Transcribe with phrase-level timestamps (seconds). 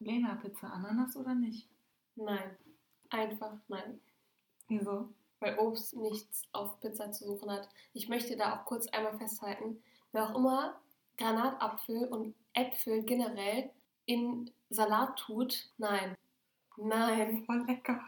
[0.00, 1.68] Lena, Pizza Ananas oder nicht?
[2.16, 2.56] Nein.
[3.10, 4.00] Einfach nein.
[4.68, 5.08] Wieso?
[5.40, 7.68] Weil Obst nichts auf Pizza zu suchen hat.
[7.92, 9.82] Ich möchte da auch kurz einmal festhalten,
[10.12, 10.80] wer auch immer
[11.16, 13.70] Granatapfel und Äpfel generell
[14.06, 16.16] in Salat tut, nein.
[16.76, 17.44] Nein.
[17.44, 18.00] Voll lecker.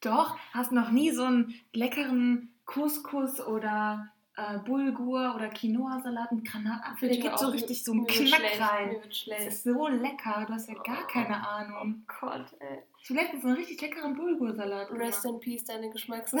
[0.00, 7.08] Doch, hast noch nie so einen leckeren Couscous oder äh, Bulgur oder Quinoa-Salat mit Granatapfel?
[7.08, 8.96] Der gibt so richtig so einen Knack rein.
[9.02, 12.04] Das ist so lecker, du hast ja gar keine Ahnung.
[12.08, 12.78] Oh Gott, ey.
[13.02, 16.32] Ich habe letztens einen richtig leckeren Bulgursalat Rest in peace, deine Geschmacks.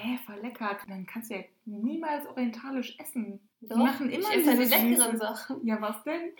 [0.00, 0.78] Hä, voll lecker.
[0.86, 3.40] Dann kannst du ja niemals orientalisch essen.
[3.60, 5.66] Doch, machen immer ich diese die leckeren Sachen.
[5.66, 6.32] Ja, was denn?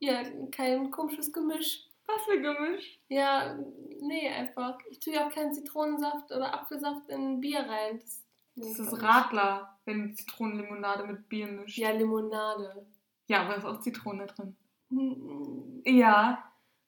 [0.00, 1.86] Ja, kein komisches Gemisch.
[2.06, 2.98] Was für Gemisch?
[3.08, 3.58] Ja,
[4.00, 4.78] nee, einfach.
[4.90, 7.98] Ich tue ja auch keinen Zitronensaft oder Apfelsaft in Bier rein.
[8.00, 8.25] Das,
[8.56, 9.02] Das ist.
[9.02, 11.78] Radler, wenn du Zitronenlimonade mit Bier mischt.
[11.78, 12.86] Ja, Limonade.
[13.28, 14.56] Ja, aber da ist auch Zitrone drin.
[14.90, 16.42] Hm, Ja.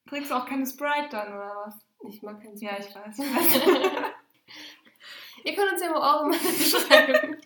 [0.08, 1.74] Trinkst du auch keine Sprite dann, oder was?
[2.08, 2.88] Ich mag keinen Ja, Sprite.
[2.88, 3.18] ich weiß.
[3.18, 3.62] Ich weiß.
[5.44, 7.36] Ihr könnt uns ja mal eure Meinung schreiben.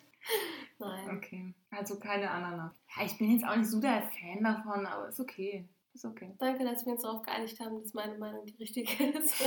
[0.78, 1.16] Nein.
[1.16, 1.54] okay.
[1.70, 2.72] Also keine Ananas.
[2.96, 5.68] Ja, ich bin jetzt auch nicht so der Fan davon, aber ist okay.
[5.94, 6.32] Ist okay.
[6.38, 9.40] Danke, dass wir uns darauf geeinigt haben, dass meine Meinung die richtige ist.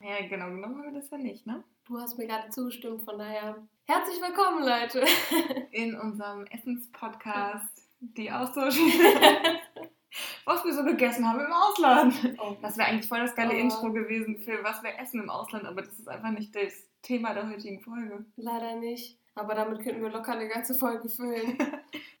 [0.00, 1.62] Ja, genau genommen haben wir das ja nicht, ne?
[1.90, 5.04] Du hast mir gerade zugestimmt, von daher herzlich willkommen, Leute.
[5.72, 8.76] In unserem Essenspodcast, die Austausch.
[10.44, 12.14] was wir so gegessen haben im Ausland.
[12.40, 13.58] Oh, Das wäre eigentlich voll das geile Oh.
[13.58, 17.34] Intro gewesen für was wir essen im Ausland, aber das ist einfach nicht das Thema
[17.34, 18.24] der heutigen Folge.
[18.36, 19.18] leider nicht.
[19.34, 21.58] Aber damit könnten wir locker eine ganze Folge füllen.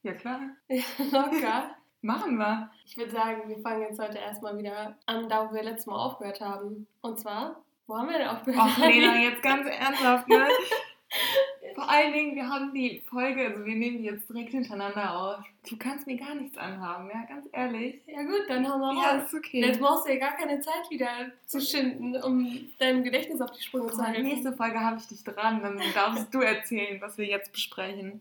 [0.02, 0.40] Ja klar.
[0.68, 1.76] Ja, locker.
[2.00, 2.70] Machen wir.
[2.86, 5.96] Ich würde sagen, wir fangen jetzt heute erstmal wieder an, da wo wir letztes Mal
[6.02, 6.86] aufgehört haben.
[7.02, 8.62] Und zwar, wo haben wir denn aufgehört?
[8.70, 10.46] Ach Lena, jetzt ganz ernsthaft, ne?
[11.74, 15.44] Vor allen Dingen, wir haben die Folge, also wir nehmen die jetzt direkt hintereinander auf.
[15.68, 18.00] Du kannst mir gar nichts anhaben, ja, ganz ehrlich.
[18.06, 19.24] Ja gut, dann hauen wir Ja, raus.
[19.24, 19.60] ist okay.
[19.64, 21.08] Jetzt brauchst du ja gar keine Zeit wieder
[21.46, 24.22] zu schinden, um deinem Gedächtnis auf die Sprünge zu halten.
[24.22, 28.20] nächste Folge habe ich dich dran, dann darfst du erzählen, was wir jetzt besprechen.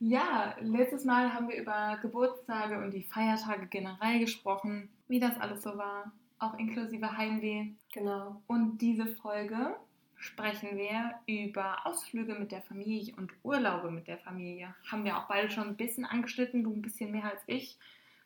[0.00, 5.62] Ja, letztes Mal haben wir über Geburtstage und die Feiertage generell gesprochen, wie das alles
[5.62, 7.72] so war, auch inklusive Heimweh.
[7.92, 8.42] Genau.
[8.46, 9.76] Und diese Folge
[10.16, 14.74] sprechen wir über Ausflüge mit der Familie und Urlaube mit der Familie.
[14.90, 17.78] Haben wir auch beide schon ein bisschen angeschnitten, du ein bisschen mehr als ich,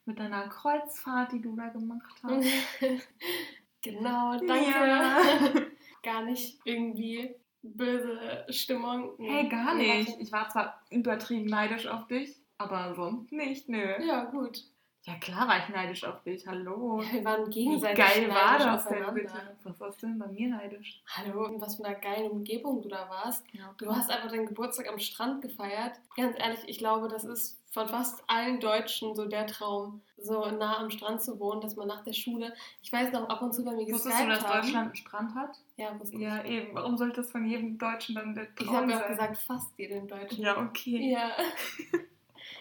[0.05, 2.47] mit deiner Kreuzfahrt, die du da gemacht hast.
[3.83, 4.71] genau, danke.
[4.71, 5.21] Ja.
[6.03, 9.13] Gar nicht irgendwie böse Stimmung.
[9.19, 10.19] Hey, gar nicht.
[10.19, 13.95] Ich war zwar übertrieben neidisch auf dich, aber sonst nicht, nö.
[14.05, 14.65] Ja, gut.
[15.05, 17.03] Ja, klar war ich neidisch auf dich, hallo.
[17.03, 19.57] Ja, wir waren Wie gegenseitig geil war das denn bitte?
[19.65, 21.03] Was warst du denn bei mir neidisch?
[21.09, 23.45] Hallo, in was für einer geilen Umgebung du da warst.
[23.53, 25.99] Ja, Du hast einfach deinen Geburtstag am Strand gefeiert.
[26.17, 30.79] Ganz ehrlich, ich glaube, das ist von fast allen Deutschen so der Traum, so nah
[30.79, 33.67] am Strand zu wohnen, dass man nach der Schule, ich weiß noch ab und zu,
[33.67, 34.61] wenn wir Wusstest du, geskypt dass haben.
[34.63, 35.57] Deutschland einen Strand hat?
[35.79, 36.23] Ja, wusste ich.
[36.23, 36.77] Ja, eben.
[36.77, 39.11] Warum sollte das von jedem Deutschen dann der Ich Traum habe ja auch sein?
[39.17, 40.45] gesagt, fast jedem Deutschen.
[40.45, 41.11] Ja, okay.
[41.11, 41.33] Ja.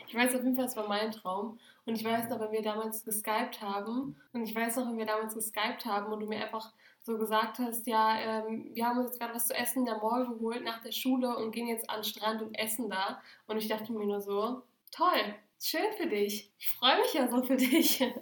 [0.07, 1.57] Ich weiß auf jeden Fall, es war mein Traum.
[1.85, 5.05] Und ich weiß noch, wenn wir damals geskypt haben, und ich weiß noch, wenn wir
[5.05, 6.71] damals geskypt haben und du mir einfach
[7.01, 9.97] so gesagt hast, ja, ähm, wir haben uns jetzt gerade was zu essen in der
[9.97, 13.21] Mall geholt nach der Schule und gehen jetzt an den Strand und essen da.
[13.47, 16.51] Und ich dachte mir nur so, toll, schön für dich.
[16.59, 18.03] Ich freue mich ja so für dich.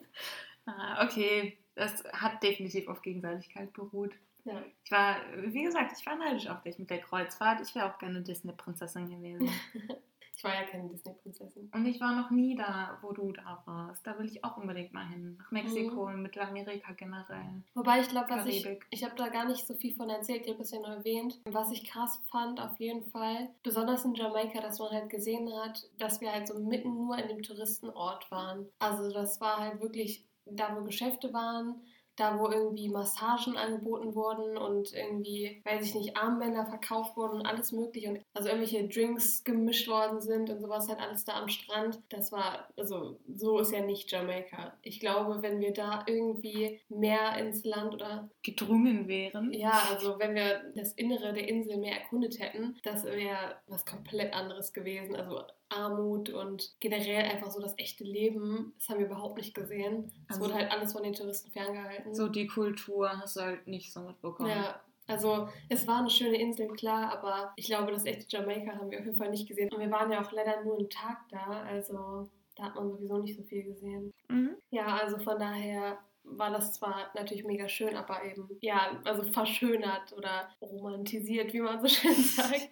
[0.66, 1.58] Ah, okay.
[1.74, 4.14] Das hat definitiv auf Gegenseitigkeit beruht.
[4.44, 4.62] Ja.
[4.84, 7.59] Ich war, wie gesagt, ich war neidisch auf dich mit der Kreuzfahrt.
[7.62, 9.50] Ich wäre auch gerne Disney-Prinzessin gewesen.
[10.39, 11.69] Ich war ja keine Disney-Prinzessin.
[11.73, 14.07] Und ich war noch nie da, wo du da warst.
[14.07, 15.35] Da will ich auch unbedingt mal hin.
[15.38, 17.61] Nach Mexiko und Mittelamerika generell.
[17.73, 18.88] Wobei ich glaube, was ich, Karibik.
[18.89, 21.41] ich habe da gar nicht so viel von erzählt, ich habe es ja nur erwähnt.
[21.44, 25.89] Was ich krass fand, auf jeden Fall, besonders in Jamaika, dass man halt gesehen hat,
[25.97, 28.69] dass wir halt so mitten nur in dem Touristenort waren.
[28.79, 31.81] Also das war halt wirklich da, wo Geschäfte waren,
[32.19, 37.46] da, wo irgendwie Massagen angeboten wurden und irgendwie, weiß ich nicht, Armbänder verkauft wurden und
[37.46, 38.09] alles mögliche.
[38.09, 42.00] Und also irgendwelche Drinks gemischt worden sind und sowas halt alles da am Strand.
[42.09, 44.74] Das war, also so ist ja nicht Jamaika.
[44.81, 49.54] Ich glaube, wenn wir da irgendwie mehr ins Land oder Gedrungen wären.
[49.54, 54.33] ja, also wenn wir das Innere der Insel mehr erkundet hätten, das wäre was komplett
[54.33, 55.16] anderes gewesen.
[55.16, 60.12] Also Armut und generell einfach so das echte Leben, das haben wir überhaupt nicht gesehen.
[60.27, 62.13] Es Also- wurde halt alles von den Touristen ferngehalten.
[62.16, 64.50] So die Kultur hast du halt nicht so mitbekommen.
[64.50, 68.89] Ja, also es war eine schöne Insel, klar, aber ich glaube, das echte Jamaika haben
[68.92, 69.71] wir auf jeden Fall nicht gesehen.
[69.74, 73.18] Und wir waren ja auch leider nur einen Tag da, also da hat man sowieso
[73.19, 74.12] nicht so viel gesehen.
[74.27, 74.56] Mhm.
[74.71, 75.98] Ja, also von daher
[76.38, 81.81] war das zwar natürlich mega schön, aber eben, ja, also verschönert oder romantisiert, wie man
[81.81, 82.70] so schön sagt.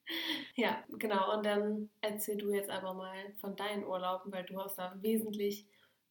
[0.55, 1.35] Ja, genau.
[1.35, 5.65] Und dann erzähl du jetzt einfach mal von deinen Urlauben, weil du hast da wesentlich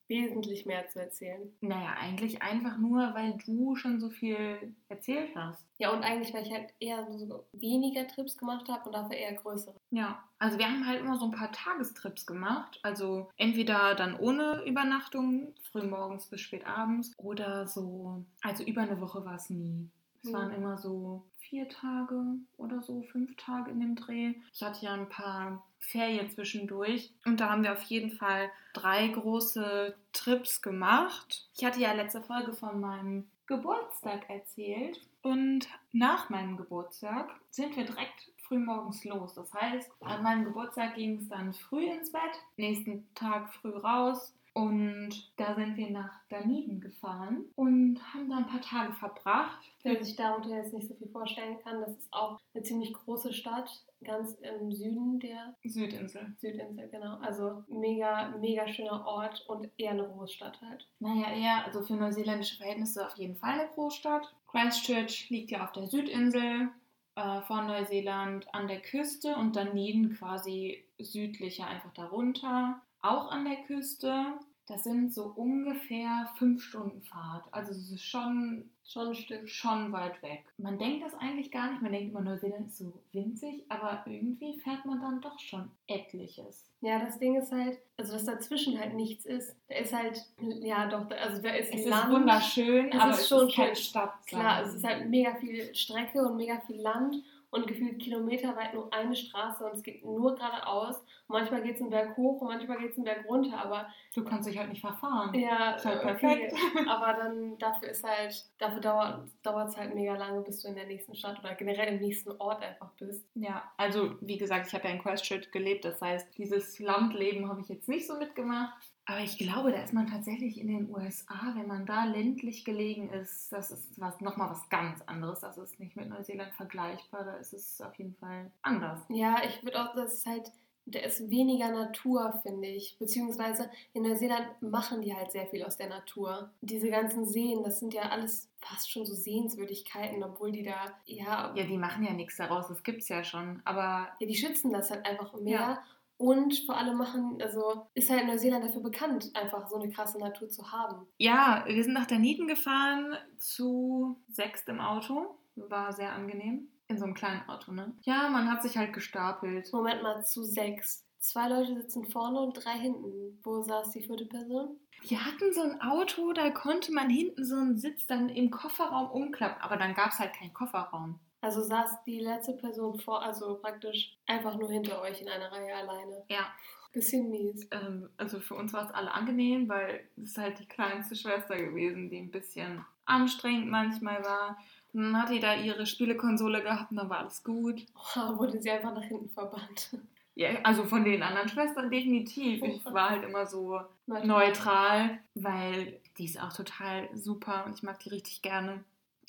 [0.09, 1.53] wesentlich mehr zu erzählen.
[1.61, 5.67] Naja, eigentlich einfach nur, weil du schon so viel erzählt hast.
[5.79, 9.35] Ja, und eigentlich, weil ich halt eher so weniger Trips gemacht habe und dafür eher
[9.35, 9.75] größere.
[9.91, 12.79] Ja, also wir haben halt immer so ein paar Tagestrips gemacht.
[12.83, 19.01] Also entweder dann ohne Übernachtung, früh morgens bis spät abends, oder so, also über eine
[19.01, 19.91] Woche war es nie.
[20.23, 22.21] Es waren immer so vier Tage
[22.57, 24.35] oder so, fünf Tage in dem Dreh.
[24.53, 29.09] Ich hatte ja ein paar Ferien zwischendurch und da haben wir auf jeden Fall drei
[29.09, 31.49] große Trips gemacht.
[31.57, 37.85] Ich hatte ja letzte Folge von meinem Geburtstag erzählt und nach meinem Geburtstag sind wir
[37.85, 39.35] direkt früh morgens los.
[39.35, 42.23] Das heißt, an meinem Geburtstag ging es dann früh ins Bett,
[42.57, 48.47] nächsten Tag früh raus und da sind wir nach Daniden gefahren und haben da ein
[48.47, 49.71] paar Tage verbracht.
[49.83, 53.35] Wer sich darunter jetzt nicht so viel vorstellen kann, das ist auch eine ziemlich große
[53.35, 53.69] Stadt,
[54.03, 56.35] ganz im Süden der Südinsel.
[56.41, 57.19] Südinsel, genau.
[57.19, 60.89] Also mega, mega schöner Ort und eher eine Großstadt halt.
[61.01, 64.35] Naja, eher, also für neuseeländische Verhältnisse auf jeden Fall eine Großstadt.
[64.51, 66.71] Christchurch liegt ja auf der Südinsel
[67.17, 72.81] äh, von Neuseeland an der Küste und Dunedin quasi südlicher, einfach darunter,
[73.11, 74.35] auch an der Küste.
[74.69, 77.45] Das sind so ungefähr fünf Stunden Fahrt.
[77.53, 79.49] Also es ist schon, Schon ein Stück.
[79.49, 80.45] schon weit weg.
[80.59, 81.83] Man denkt das eigentlich gar nicht.
[81.83, 86.69] Man denkt immer, Neuseeland ist so winzig, aber irgendwie fährt man dann doch schon etliches.
[86.81, 89.55] Ja, das Ding ist halt, also dass dazwischen halt nichts ist.
[89.69, 92.05] Da ist halt, ja doch, also da ist Es Land.
[92.05, 93.77] ist wunderschön, Es aber ist es schon ist keine.
[93.77, 94.27] Stadt.
[94.27, 98.93] Klar, es ist halt mega viel Strecke und mega viel Land und gefühlt kilometerweit nur
[98.93, 101.03] eine Straße und es geht nur geradeaus.
[101.29, 104.25] Manchmal geht es einen Berg hoch und manchmal geht es einen Berg runter, aber Du
[104.25, 105.35] kannst dich halt nicht verfahren.
[105.35, 106.49] ja, Ist halt okay.
[106.51, 106.55] perfekt.
[106.89, 110.87] Aber dann dafür ist halt, dafür dauert es halt mega lange, bis du in der
[110.87, 113.27] nächsten Stadt oder generell im nächsten Ort einfach bist.
[113.35, 117.61] Ja, also wie gesagt, ich habe ja in Christchurch gelebt, das heißt, dieses Landleben habe
[117.61, 118.93] ich jetzt nicht so mitgemacht.
[119.09, 123.09] Aber ich glaube, da ist man tatsächlich in den USA, wenn man da ländlich gelegen
[123.11, 125.41] ist, das ist was, nochmal was ganz anderes.
[125.41, 129.01] Das ist nicht mit Neuseeland vergleichbar, da ist es auf jeden Fall anders.
[129.09, 130.51] Ja, ich würde auch, das ist halt,
[130.87, 132.97] da ist weniger Natur, finde ich.
[132.99, 136.51] Beziehungsweise in Neuseeland machen die halt sehr viel aus der Natur.
[136.61, 141.55] Diese ganzen Seen, das sind ja alles fast schon so Sehenswürdigkeiten, obwohl die da, ja,
[141.55, 143.63] Ja, die machen ja nichts daraus, das gibt's ja schon.
[143.65, 145.61] Aber ja die schützen das halt einfach mehr.
[145.61, 145.85] Ja.
[146.19, 150.49] Und vor allem machen, also ist halt Neuseeland dafür bekannt, einfach so eine krasse Natur
[150.49, 151.07] zu haben.
[151.19, 155.39] ja, wir sind nach Dunedin gefahren, zu sechst im Auto.
[155.57, 156.69] War sehr angenehm.
[156.89, 157.93] In so einem kleinen Auto, ne?
[158.03, 159.73] Ja, man hat sich halt gestapelt.
[159.73, 161.05] Moment mal, zu sechs.
[161.19, 163.41] Zwei Leute sitzen vorne und drei hinten.
[163.43, 164.79] Wo saß die vierte Person?
[165.03, 169.11] Wir hatten so ein Auto, da konnte man hinten so einen Sitz dann im Kofferraum
[169.11, 171.19] umklappen, aber dann gab es halt keinen Kofferraum.
[171.47, 175.77] Also saß die letzte Person vor, also praktisch einfach nur hinter euch in einer Reihe
[175.77, 176.25] alleine.
[176.29, 176.47] Ja,
[176.93, 177.69] Bisschen mies.
[177.71, 181.57] ähm, also für uns war es alle angenehm, weil es ist halt die kleinste Schwester
[181.57, 184.59] gewesen, die ein bisschen anstrengend manchmal war.
[184.93, 187.87] Und dann hat die da ihre Spielekonsole gehabt und dann war alles gut.
[188.17, 189.91] Oh, wurde sie einfach nach hinten verbannt.
[190.35, 192.61] Ja, also von den anderen Schwestern definitiv.
[192.65, 194.27] Ich war halt immer so Neutral.
[194.27, 198.83] neutral, weil die ist auch total super und ich mag die richtig gerne.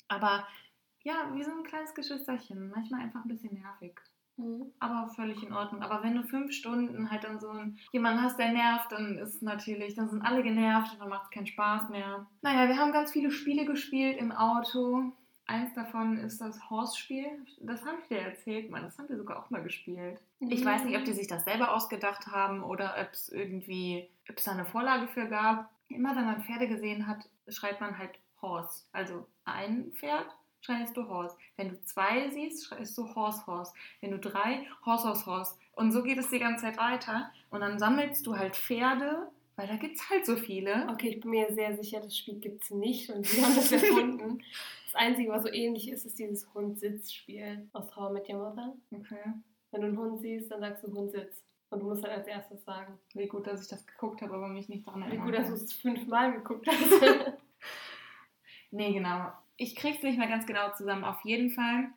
[0.08, 0.46] Aber
[1.08, 2.70] ja, wie so ein kleines Geschwisterchen.
[2.70, 3.98] Manchmal einfach ein bisschen nervig.
[4.36, 4.66] Mhm.
[4.78, 5.82] Aber völlig in Ordnung.
[5.82, 9.42] Aber wenn du fünf Stunden halt dann so einen- jemanden hast, der nervt, dann ist
[9.42, 12.26] natürlich, dann sind alle genervt und dann macht es keinen Spaß mehr.
[12.42, 15.12] Naja, wir haben ganz viele Spiele gespielt im Auto.
[15.46, 17.26] Eins davon ist das Horse-Spiel.
[17.60, 18.82] Das habe ich dir erzählt, Mann.
[18.82, 20.20] Das haben wir sogar auch mal gespielt.
[20.40, 24.36] Ich weiß nicht, ob die sich das selber ausgedacht haben oder ob es irgendwie, ob
[24.36, 25.70] es da eine Vorlage für gab.
[25.88, 28.10] Immer wenn man Pferde gesehen hat, schreibt man halt
[28.42, 28.84] Horse.
[28.92, 30.26] Also ein Pferd
[30.68, 31.36] schreist du Horse.
[31.56, 33.72] Wenn du zwei siehst, schreist du Horse, Horse.
[34.00, 35.54] Wenn du drei, Horse, Horse, Horse.
[35.72, 37.30] Und so geht es die ganze Zeit weiter.
[37.50, 40.86] Und dann sammelst du halt Pferde, weil da gibt es halt so viele.
[40.90, 43.72] Okay, ich bin mir sehr sicher, das Spiel gibt es nicht und wir haben das
[43.72, 44.42] erfunden.
[44.92, 48.74] Das Einzige, was so ähnlich ist, ist dieses Hund-Sitz-Spiel aus How I Met Your Mother.
[48.92, 49.32] Okay.
[49.70, 51.42] Wenn du einen Hund siehst, dann sagst du Hund-Sitz.
[51.70, 52.98] Und du musst halt als erstes sagen.
[53.12, 55.48] Wie gut, dass ich das geguckt habe, aber mich nicht daran Wie erinnern gut, dass
[55.48, 57.34] du es fünfmal geguckt hast.
[58.70, 59.32] Nee, genau.
[59.58, 61.04] Ich krieg's nicht mehr ganz genau zusammen.
[61.04, 61.90] Auf jeden Fall,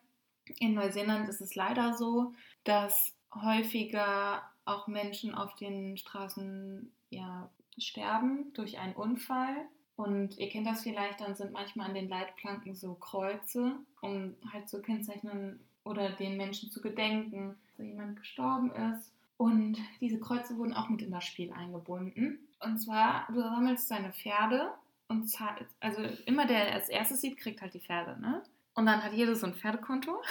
[0.59, 8.51] in Neuseeland ist es leider so, dass häufiger auch Menschen auf den Straßen ja, sterben
[8.53, 9.55] durch einen Unfall.
[9.95, 14.67] Und ihr kennt das vielleicht, dann sind manchmal an den Leitplanken so Kreuze, um halt
[14.67, 19.11] zu kennzeichnen oder den Menschen zu gedenken, dass jemand gestorben ist.
[19.37, 22.39] Und diese Kreuze wurden auch mit in das Spiel eingebunden.
[22.59, 24.71] Und zwar, du sammelst deine Pferde
[25.11, 28.41] und zahlst, also immer der als erstes sieht, kriegt halt die Pferde, ne?
[28.73, 30.21] Und dann hat jeder so ein Pferdekonto.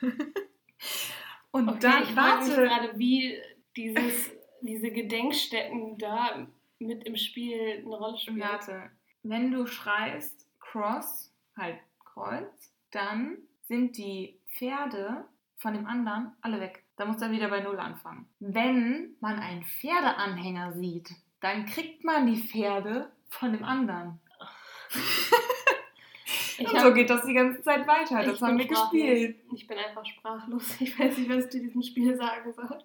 [1.50, 3.38] und Okay, dann, ich frage mich warte, gerade, wie
[3.74, 6.46] dieses, diese Gedenkstätten da
[6.78, 8.40] mit im Spiel eine Rolle spielt.
[8.40, 8.90] Warte,
[9.22, 15.24] wenn du schreist Cross, halt Kreuz, dann sind die Pferde
[15.56, 16.84] von dem anderen alle weg.
[16.96, 18.26] Da muss er wieder bei Null anfangen.
[18.40, 24.20] Wenn man einen Pferdeanhänger sieht, dann kriegt man die Pferde von dem anderen.
[26.58, 28.22] Und so geht das die ganze Zeit weiter.
[28.24, 28.90] Das haben wir sprachlos.
[28.90, 29.36] gespielt.
[29.54, 30.80] Ich bin einfach sprachlos.
[30.80, 32.78] Ich weiß nicht, was ich zu diesem Spiel sagen soll.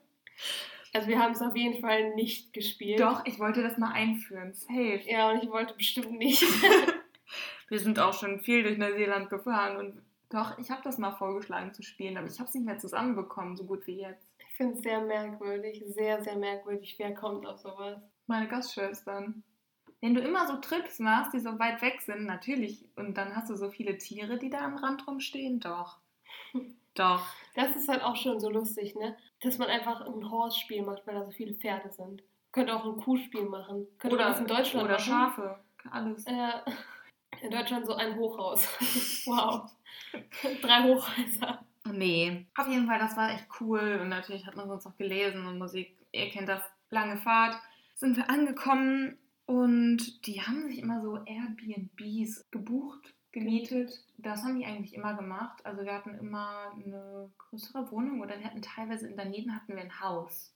[0.93, 2.99] Also wir haben es auf jeden Fall nicht gespielt.
[2.99, 4.53] Doch, ich wollte das mal einführen.
[4.53, 5.01] Safe.
[5.05, 6.43] Ja, und ich wollte bestimmt nicht.
[7.69, 11.73] Wir sind auch schon viel durch Neuseeland gefahren und doch, ich habe das mal vorgeschlagen
[11.73, 14.27] zu spielen, aber ich habe es nicht mehr zusammenbekommen, so gut wie jetzt.
[14.39, 16.95] Ich finde es sehr merkwürdig, sehr, sehr merkwürdig.
[16.97, 18.01] Wer kommt auf sowas?
[18.27, 19.43] Meine Gastschwestern.
[20.01, 23.49] Wenn du immer so Trips machst, die so weit weg sind, natürlich, und dann hast
[23.49, 25.97] du so viele Tiere, die da am Rand rumstehen, doch.
[26.93, 27.25] Doch.
[27.55, 29.15] Das ist halt auch schon so lustig, ne?
[29.39, 32.21] Dass man einfach ein Horse-Spiel macht, weil da so viele Pferde sind.
[32.51, 33.87] Könnte auch ein Kuhspiel machen.
[33.97, 35.05] Könnte man das in Deutschland oder machen.
[35.05, 35.59] Schafe.
[35.89, 36.25] Alles.
[36.27, 36.51] Äh,
[37.41, 38.67] in Deutschland so ein Hochhaus.
[39.25, 39.71] wow.
[40.61, 41.63] Drei Hochhäuser.
[41.85, 42.45] Nee.
[42.57, 45.57] Auf jeden Fall, das war echt cool und natürlich hat man sonst noch gelesen und
[45.57, 45.97] Musik.
[46.11, 47.55] Ihr kennt das, lange Fahrt.
[47.95, 49.17] Sind wir angekommen
[49.51, 54.01] und die haben sich immer so Airbnbs gebucht, gemietet.
[54.17, 55.65] Das haben die eigentlich immer gemacht.
[55.65, 59.99] Also wir hatten immer eine größere Wohnung oder wir hatten teilweise daneben hatten wir ein
[59.99, 60.53] Haus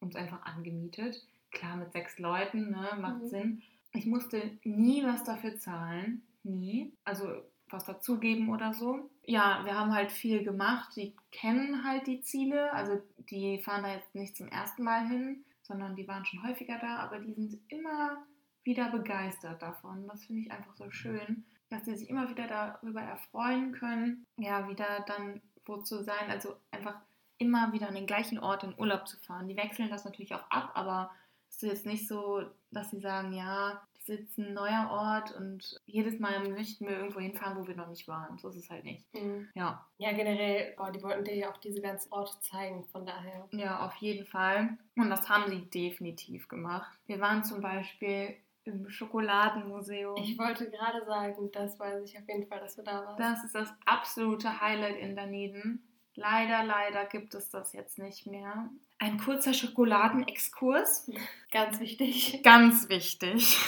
[0.00, 1.22] uns einfach angemietet.
[1.50, 3.28] Klar, mit sechs Leuten, ne, macht Mhm.
[3.28, 3.62] Sinn.
[3.92, 6.22] Ich musste nie was dafür zahlen.
[6.42, 6.94] Nie.
[7.04, 7.26] Also
[7.68, 9.10] was dazugeben oder so.
[9.26, 10.96] Ja, wir haben halt viel gemacht.
[10.96, 12.72] Die kennen halt die Ziele.
[12.72, 16.78] Also die fahren da jetzt nicht zum ersten Mal hin, sondern die waren schon häufiger
[16.80, 18.26] da, aber die sind immer
[18.64, 20.08] wieder begeistert davon.
[20.08, 24.68] Das finde ich einfach so schön, dass sie sich immer wieder darüber erfreuen können, ja,
[24.68, 26.28] wieder dann wo zu sein.
[26.28, 26.96] Also einfach
[27.38, 29.46] immer wieder an den gleichen Ort in Urlaub zu fahren.
[29.46, 31.12] Die wechseln das natürlich auch ab, aber
[31.48, 33.80] es ist jetzt nicht so, dass sie sagen, ja,
[34.10, 38.06] jetzt ein neuer Ort und jedes Mal möchten wir irgendwo hinfahren, wo wir noch nicht
[38.08, 38.38] waren.
[38.38, 39.12] So ist es halt nicht.
[39.14, 39.48] Mhm.
[39.54, 43.48] Ja, Ja, generell, boah, die wollten dir ja auch diese ganzen Orte zeigen, von daher.
[43.52, 44.76] ja, auf jeden Fall.
[44.96, 46.98] Und das haben sie definitiv gemacht.
[47.06, 50.16] Wir waren zum Beispiel im Schokoladenmuseum.
[50.16, 53.20] Ich wollte gerade sagen, das weiß ich auf jeden Fall, dass du da warst.
[53.20, 55.82] Das ist das absolute Highlight in Dunedin.
[56.14, 58.68] Leider, leider gibt es das jetzt nicht mehr.
[59.00, 61.10] Ein kurzer Schokoladenexkurs.
[61.50, 62.42] Ganz wichtig.
[62.44, 63.58] Ganz wichtig.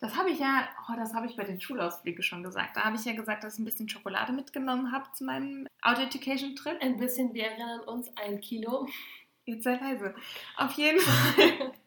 [0.00, 2.76] Das habe ich ja, oh, das habe ich bei den Schulausflügen schon gesagt.
[2.76, 6.02] Da habe ich ja gesagt, dass ich ein bisschen Schokolade mitgenommen habe zu meinem Auto
[6.02, 6.76] Education Trip.
[6.82, 8.86] Ein bisschen, wir erinnern uns, ein Kilo.
[9.46, 10.14] Jetzt sei leise.
[10.56, 11.72] Auf jeden Fall.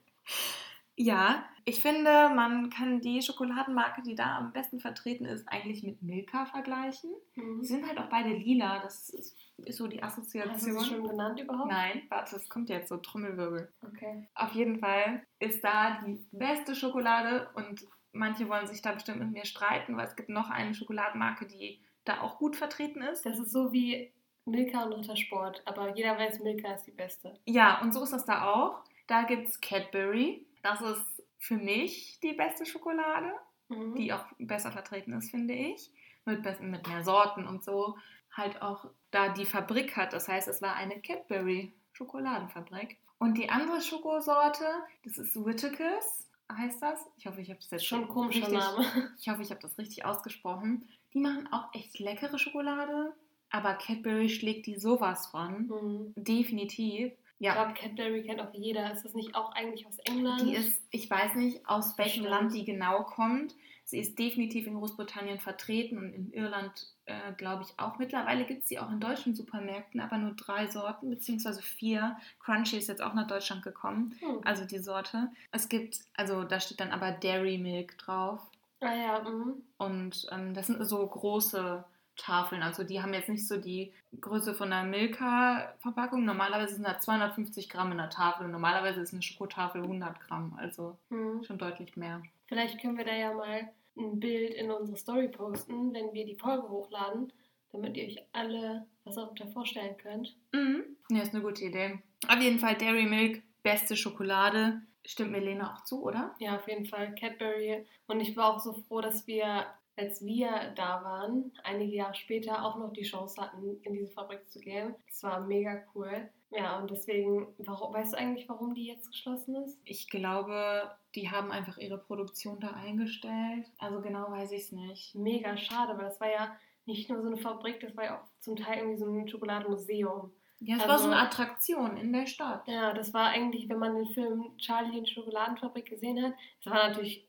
[0.99, 6.01] Ja, ich finde, man kann die Schokoladenmarke, die da am besten vertreten ist, eigentlich mit
[6.01, 7.11] Milka vergleichen.
[7.35, 7.61] Mhm.
[7.61, 8.79] sind halt auch beide lila.
[8.79, 10.77] Das ist, ist so die Hast du Assoziation.
[10.77, 11.69] es schon genannt überhaupt?
[11.69, 13.69] Nein, warte, es kommt jetzt so Trommelwirbel.
[13.85, 14.29] Okay.
[14.33, 19.31] Auf jeden Fall ist da die beste Schokolade und manche wollen sich da bestimmt mit
[19.33, 23.25] mir streiten, weil es gibt noch eine Schokoladenmarke, die da auch gut vertreten ist.
[23.25, 24.13] Das ist so wie
[24.45, 27.37] Milka und Rittersport, aber jeder weiß, Milka ist die beste.
[27.43, 28.85] Ja, und so ist das da auch.
[29.07, 30.45] Da gibt es Cadbury.
[30.63, 33.31] Das ist für mich die beste Schokolade,
[33.69, 33.95] Mhm.
[33.95, 35.91] die auch besser vertreten ist, finde ich.
[36.25, 37.97] Mit, mit mehr Sorten und so.
[38.31, 40.13] Halt auch da die Fabrik hat.
[40.13, 42.97] Das heißt, es war eine Cadbury Schokoladenfabrik.
[43.17, 44.65] Und die andere Schokosorte,
[45.03, 46.99] das ist Whittaker's, heißt das.
[47.17, 49.11] Ich hoffe, ich habe das jetzt Schon ein komischer richtig, Name.
[49.19, 50.87] Ich hoffe, ich habe das richtig ausgesprochen.
[51.13, 53.13] Die machen auch echt leckere Schokolade,
[53.49, 55.67] aber Cadbury schlägt die sowas von.
[55.67, 56.13] Mhm.
[56.15, 57.11] Definitiv.
[57.39, 58.91] Ich Ja, glaube, Cadbury kennt auch jeder.
[58.91, 60.41] Ist das nicht auch eigentlich aus England?
[60.41, 62.29] die ist, ich weiß nicht, aus welchem Stimmt.
[62.29, 63.53] Land die genau kommt.
[63.83, 67.97] Sie ist definitiv in Großbritannien vertreten und in Irland, äh, glaube ich, auch.
[67.99, 72.17] Mittlerweile gibt es sie auch in deutschen Supermärkten, aber nur drei Sorten, beziehungsweise vier.
[72.41, 74.41] Crunchy ist jetzt auch nach Deutschland gekommen, Hm.
[74.43, 75.29] also die Sorte.
[75.53, 78.41] Es gibt, also da steht dann aber Dairy Milk drauf.
[78.81, 79.63] Ah ja, mhm.
[79.77, 81.85] Und ähm, das sind so große
[82.17, 82.61] Tafeln.
[82.63, 86.25] Also die haben jetzt nicht so die Größe von einer Milka-Verpackung.
[86.25, 88.47] Normalerweise sind da 250 Gramm in der Tafel.
[88.47, 90.57] Normalerweise ist eine Schokotafel 100 Gramm.
[90.59, 91.43] Also Mhm.
[91.43, 92.21] schon deutlich mehr.
[92.47, 96.35] Vielleicht können wir da ja mal ein Bild in unsere Story posten, wenn wir die
[96.35, 97.31] Folge hochladen,
[97.71, 100.35] damit ihr euch alle was darunter vorstellen könnt.
[100.53, 100.83] Mhm.
[101.09, 101.99] Ja, ist eine gute Idee.
[102.27, 104.81] Auf jeden Fall Dairy Milk, beste Schokolade.
[105.05, 106.35] Stimmt mir Lena auch zu, oder?
[106.39, 107.85] Ja, auf jeden Fall Cadbury.
[108.07, 109.65] Und ich war auch so froh, dass wir,
[109.97, 114.49] als wir da waren, einige Jahre später auch noch die Chance hatten, in diese Fabrik
[114.49, 114.95] zu gehen.
[115.07, 116.29] Das war mega cool.
[116.51, 119.77] Ja, und deswegen, warum, weißt du eigentlich, warum die jetzt geschlossen ist?
[119.83, 123.65] Ich glaube, die haben einfach ihre Produktion da eingestellt.
[123.79, 125.15] Also genau weiß ich es nicht.
[125.15, 128.25] Mega schade, weil das war ja nicht nur so eine Fabrik, das war ja auch
[128.39, 130.31] zum Teil irgendwie so ein Schokoladenmuseum.
[130.59, 132.67] Ja, es also, war so eine Attraktion in der Stadt.
[132.67, 136.73] Ja, das war eigentlich, wenn man den Film Charlie in die Schokoladenfabrik gesehen hat, das
[136.73, 137.27] war natürlich,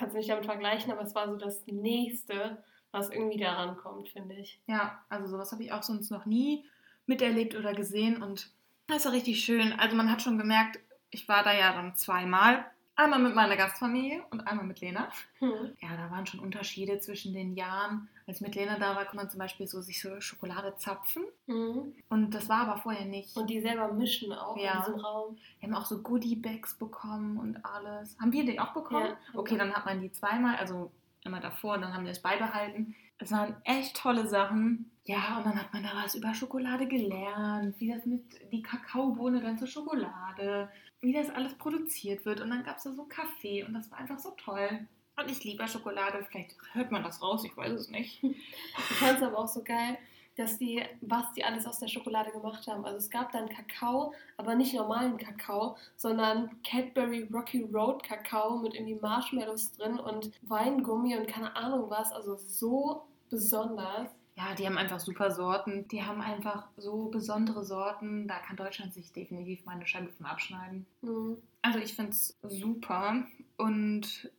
[0.00, 4.08] kannst du nicht damit vergleichen, aber es war so das Nächste, was irgendwie daran kommt,
[4.08, 4.58] finde ich.
[4.66, 6.64] Ja, also sowas habe ich auch sonst noch nie
[7.06, 8.50] miterlebt oder gesehen und
[8.86, 9.72] das war richtig schön.
[9.74, 10.80] Also man hat schon gemerkt,
[11.10, 12.64] ich war da ja dann zweimal
[13.00, 15.08] Einmal mit meiner Gastfamilie und einmal mit Lena.
[15.38, 15.72] Hm.
[15.80, 18.10] Ja, da waren schon Unterschiede zwischen den Jahren.
[18.26, 21.22] Als mit Lena da war, konnte man zum Beispiel so sich so Schokolade zapfen.
[21.46, 21.94] Hm.
[22.10, 23.34] Und das war aber vorher nicht.
[23.38, 24.72] Und die selber mischen auch ja.
[24.72, 25.38] in diesem Raum.
[25.60, 28.18] Wir haben auch so Goodie-Bags bekommen und alles.
[28.20, 29.16] Haben wir die auch bekommen?
[29.32, 30.92] Ja, okay, dann hat man die zweimal, also
[31.24, 32.94] immer davor und dann haben wir es beibehalten.
[33.16, 34.90] Es waren echt tolle Sachen.
[35.04, 39.40] Ja, und dann hat man da was über Schokolade gelernt, wie das mit die Kakaobohne
[39.40, 40.68] dann zur Schokolade
[41.00, 42.40] wie das alles produziert wird.
[42.40, 44.86] Und dann gab es da so Kaffee und das war einfach so toll.
[45.16, 46.24] Und ich liebe Schokolade.
[46.30, 48.22] Vielleicht hört man das raus, ich weiß es nicht.
[48.22, 49.98] Ich fand es aber auch so geil,
[50.36, 52.84] dass die, was die alles aus der Schokolade gemacht haben.
[52.84, 58.74] Also es gab dann Kakao, aber nicht normalen Kakao, sondern Cadbury Rocky Road Kakao mit
[58.74, 62.12] irgendwie Marshmallows drin und Weingummi und keine Ahnung was.
[62.12, 64.08] Also so besonders
[64.40, 65.86] ja, die haben einfach super Sorten.
[65.88, 68.26] Die haben einfach so besondere Sorten.
[68.26, 70.86] Da kann Deutschland sich definitiv mal eine Scheibe von abschneiden.
[71.02, 71.36] Mhm.
[71.62, 73.26] Also ich finde es super
[73.58, 74.30] und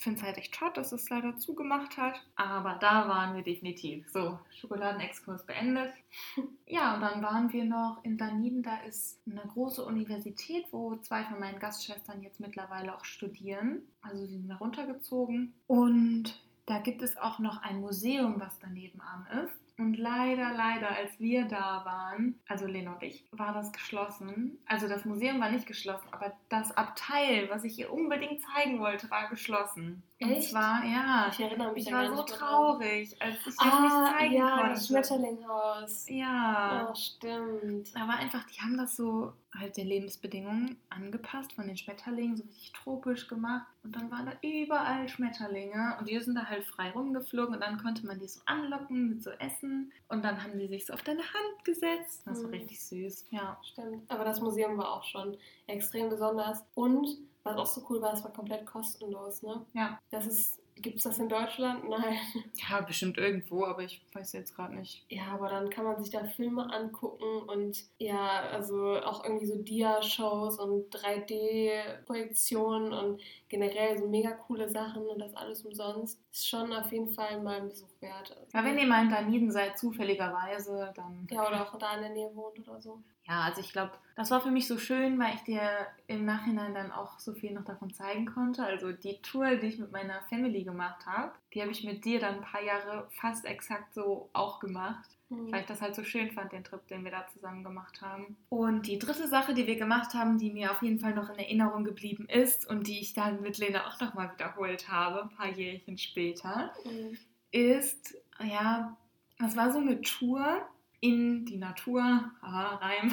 [0.00, 2.20] finde es halt echt schade, dass es leider zugemacht hat.
[2.34, 4.08] Aber da waren wir definitiv.
[4.10, 5.92] So, Schokoladenexkurs beendet.
[6.66, 8.62] Ja, und dann waren wir noch in Daniden.
[8.62, 13.82] Da ist eine große Universität, wo zwei von meinen Gastschwestern jetzt mittlerweile auch studieren.
[14.00, 15.52] Also sie sind da runtergezogen.
[15.66, 19.64] Und da gibt es auch noch ein Museum, was daneben an ist.
[19.76, 24.58] Und leider, leider, als wir da waren, also Lena und ich, war das geschlossen.
[24.66, 29.10] Also das Museum war nicht geschlossen, aber das Abteil, was ich ihr unbedingt zeigen wollte,
[29.10, 30.04] war geschlossen.
[30.24, 30.36] Echt?
[30.36, 31.28] Und zwar, ja.
[31.30, 31.86] Ich erinnere mich.
[31.86, 34.70] Ich war so traurig, als ich ah, das nicht zeigen ja, konnte.
[34.70, 36.06] das Schmetterlinghaus.
[36.08, 36.88] Ja.
[36.90, 37.90] Oh, stimmt.
[37.94, 42.72] Aber einfach, die haben das so halt den Lebensbedingungen angepasst von den Schmetterlingen, so richtig
[42.72, 43.66] tropisch gemacht.
[43.82, 47.80] Und dann waren da überall Schmetterlinge und die sind da halt frei rumgeflogen und dann
[47.80, 51.02] konnte man die so anlocken mit so Essen und dann haben die sich so auf
[51.02, 52.22] deine Hand gesetzt.
[52.26, 52.54] Das war mhm.
[52.54, 53.26] richtig süß.
[53.30, 53.58] Ja.
[53.62, 54.10] Stimmt.
[54.10, 57.08] Aber das Museum war auch schon extrem besonders und
[57.44, 59.64] was auch so cool war, es war komplett kostenlos, ne?
[59.74, 59.98] Ja.
[60.10, 61.84] Das ist Gibt es das in Deutschland?
[61.88, 62.18] Nein.
[62.56, 65.04] Ja, bestimmt irgendwo, aber ich weiß jetzt gerade nicht.
[65.08, 69.56] Ja, aber dann kann man sich da Filme angucken und ja, also auch irgendwie so
[69.56, 76.20] Dia-Shows und 3D-Projektionen und generell so mega coole Sachen und das alles umsonst.
[76.32, 78.36] Ist schon auf jeden Fall mal ein Besuch wert.
[78.52, 81.26] Ja, wenn ihr mal in Daniden seid, zufälligerweise, dann.
[81.30, 83.00] Ja, oder auch da in der Nähe wohnt oder so.
[83.26, 85.62] Ja, also ich glaube, das war für mich so schön, weil ich dir
[86.06, 88.64] im Nachhinein dann auch so viel noch davon zeigen konnte.
[88.64, 92.20] Also die Tour, die ich mit meiner Family gemacht habe, die habe ich mit dir
[92.20, 95.08] dann ein paar Jahre fast exakt so auch gemacht.
[95.30, 95.50] Mhm.
[95.50, 98.36] Weil ich das halt so schön fand, den Trip, den wir da zusammen gemacht haben.
[98.50, 101.38] Und die dritte Sache, die wir gemacht haben, die mir auf jeden Fall noch in
[101.38, 105.50] Erinnerung geblieben ist und die ich dann mit Lena auch nochmal wiederholt habe, ein paar
[105.50, 107.16] Jährchen später, mhm.
[107.50, 108.96] ist, ja,
[109.38, 110.68] das war so eine Tour
[111.04, 112.00] in die Natur.
[112.40, 113.12] Aha, Reim.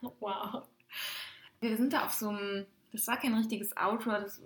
[0.20, 0.62] wow.
[1.60, 4.40] Wir sind da auf so einem, das war kein richtiges Auto, das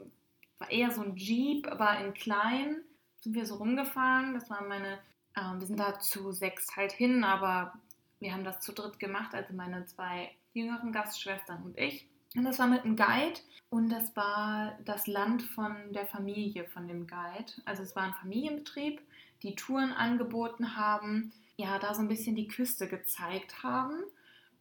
[0.59, 2.83] war eher so ein Jeep, aber in klein
[3.20, 4.35] sind wir so rumgefahren.
[4.35, 4.98] Das waren meine,
[5.37, 7.74] äh, wir sind da zu sechs halt hin, aber
[8.18, 12.09] wir haben das zu dritt gemacht, also meine zwei jüngeren Gastschwestern und ich.
[12.35, 16.88] Und das war mit einem Guide und das war das Land von der Familie von
[16.88, 17.53] dem Guide.
[17.66, 19.00] Also es war ein Familienbetrieb,
[19.44, 24.02] die Touren angeboten haben ja, da so ein bisschen die Küste gezeigt haben.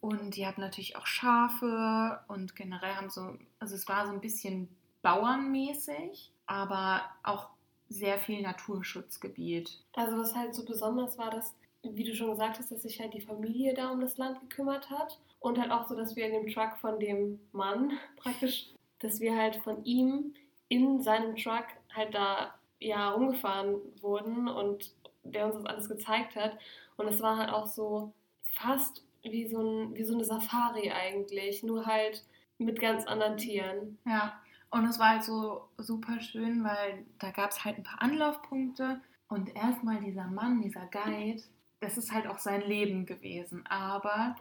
[0.02, 4.22] Und die hatten natürlich auch Schafe und generell haben so, also es war so ein
[4.22, 4.70] bisschen
[5.02, 7.50] bauernmäßig, aber auch
[7.90, 9.84] sehr viel Naturschutzgebiet.
[9.94, 13.14] Also was halt so besonders war, dass, wie du schon gesagt hast, dass sich halt
[13.14, 15.20] die Familie da um das Land gekümmert hat.
[15.42, 18.68] Und halt auch so, dass wir in dem Truck von dem Mann praktisch,
[19.00, 20.34] dass wir halt von ihm
[20.68, 24.92] in seinem Truck halt da ja rumgefahren wurden und
[25.24, 26.58] der uns das alles gezeigt hat.
[27.00, 28.14] Und es war halt auch so
[28.56, 32.26] fast wie so, ein, wie so eine Safari eigentlich, nur halt
[32.58, 33.98] mit ganz anderen Tieren.
[34.06, 38.02] Ja, und es war halt so super schön, weil da gab es halt ein paar
[38.02, 41.42] Anlaufpunkte und erstmal dieser Mann, dieser Guide,
[41.80, 44.36] das ist halt auch sein Leben gewesen, aber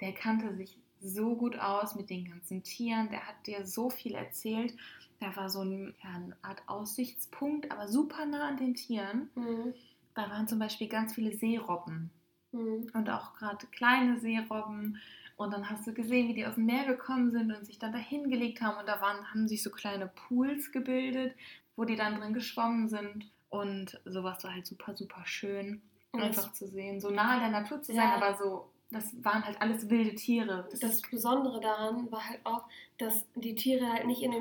[0.00, 4.14] der kannte sich so gut aus mit den ganzen Tieren, der hat dir so viel
[4.14, 4.74] erzählt.
[5.20, 9.30] Da war so ein, ja, eine Art Aussichtspunkt, aber super nah an den Tieren.
[9.34, 9.74] Mhm.
[10.18, 12.10] Da waren zum Beispiel ganz viele Seerobben
[12.50, 12.90] mhm.
[12.92, 14.98] und auch gerade kleine Seerobben.
[15.36, 17.92] Und dann hast du gesehen, wie die aus dem Meer gekommen sind und sich dann
[17.92, 18.80] dahin gelegt haben.
[18.80, 21.36] Und da waren, haben sich so kleine Pools gebildet,
[21.76, 23.30] wo die dann drin geschwommen sind.
[23.48, 26.20] Und sowas war halt super, super schön, mhm.
[26.20, 27.00] einfach zu sehen.
[27.00, 28.16] So nah in der Natur zu sein, ja.
[28.16, 30.66] aber so das waren halt alles wilde Tiere.
[30.70, 32.64] Das, das Besondere daran war halt auch,
[32.96, 34.32] dass die Tiere halt nicht in,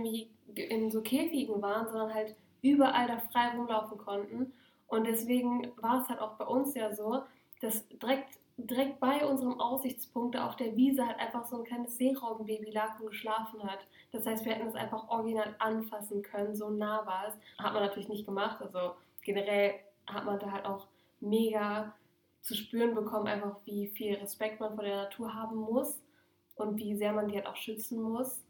[0.55, 4.53] in so Käfigen waren, sondern halt überall da frei rumlaufen konnten.
[4.87, 7.23] Und deswegen war es halt auch bei uns ja so,
[7.61, 12.71] dass direkt, direkt bei unserem Aussichtspunkt auf der Wiese halt einfach so ein kleines Seeraubenbaby
[12.71, 13.79] lag und geschlafen hat.
[14.11, 17.35] Das heißt, wir hätten es einfach original anfassen können, so nah war es.
[17.63, 18.61] Hat man natürlich nicht gemacht.
[18.61, 19.75] Also generell
[20.07, 20.87] hat man da halt auch
[21.19, 21.93] mega
[22.41, 25.99] zu spüren bekommen, einfach wie viel Respekt man vor der Natur haben muss
[26.55, 28.41] und wie sehr man die halt auch schützen muss.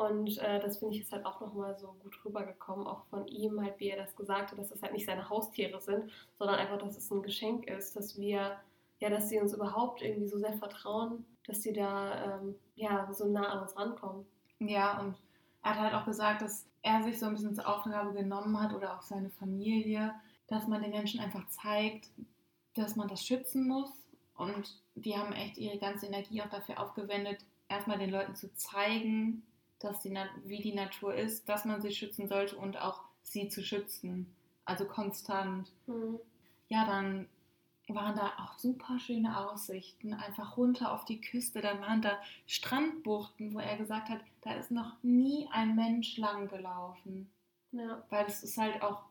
[0.00, 3.60] Und äh, das finde ich ist halt auch nochmal so gut rübergekommen, auch von ihm,
[3.60, 6.78] halt, wie er das gesagt hat, dass das halt nicht seine Haustiere sind, sondern einfach,
[6.78, 8.56] dass es ein Geschenk ist, dass wir,
[8.98, 13.26] ja, dass sie uns überhaupt irgendwie so sehr vertrauen, dass sie da ähm, ja so
[13.26, 14.24] nah an uns rankommen.
[14.58, 15.16] Ja, und
[15.62, 18.72] er hat halt auch gesagt, dass er sich so ein bisschen zur Aufgabe genommen hat
[18.72, 20.14] oder auch seine Familie,
[20.46, 22.08] dass man den Menschen einfach zeigt,
[22.74, 23.92] dass man das schützen muss.
[24.34, 29.42] Und die haben echt ihre ganze Energie auch dafür aufgewendet, erstmal den Leuten zu zeigen,
[29.80, 33.62] dass die, wie die Natur ist, dass man sie schützen sollte und auch sie zu
[33.62, 34.32] schützen.
[34.64, 35.70] Also konstant.
[35.86, 36.20] Mhm.
[36.68, 37.28] Ja, dann
[37.88, 41.60] waren da auch super schöne Aussichten, einfach runter auf die Küste.
[41.60, 46.48] Dann waren da Strandbuchten, wo er gesagt hat, da ist noch nie ein Mensch lang
[46.48, 47.28] gelaufen.
[47.72, 48.02] Ja.
[48.10, 49.02] Weil es ist halt auch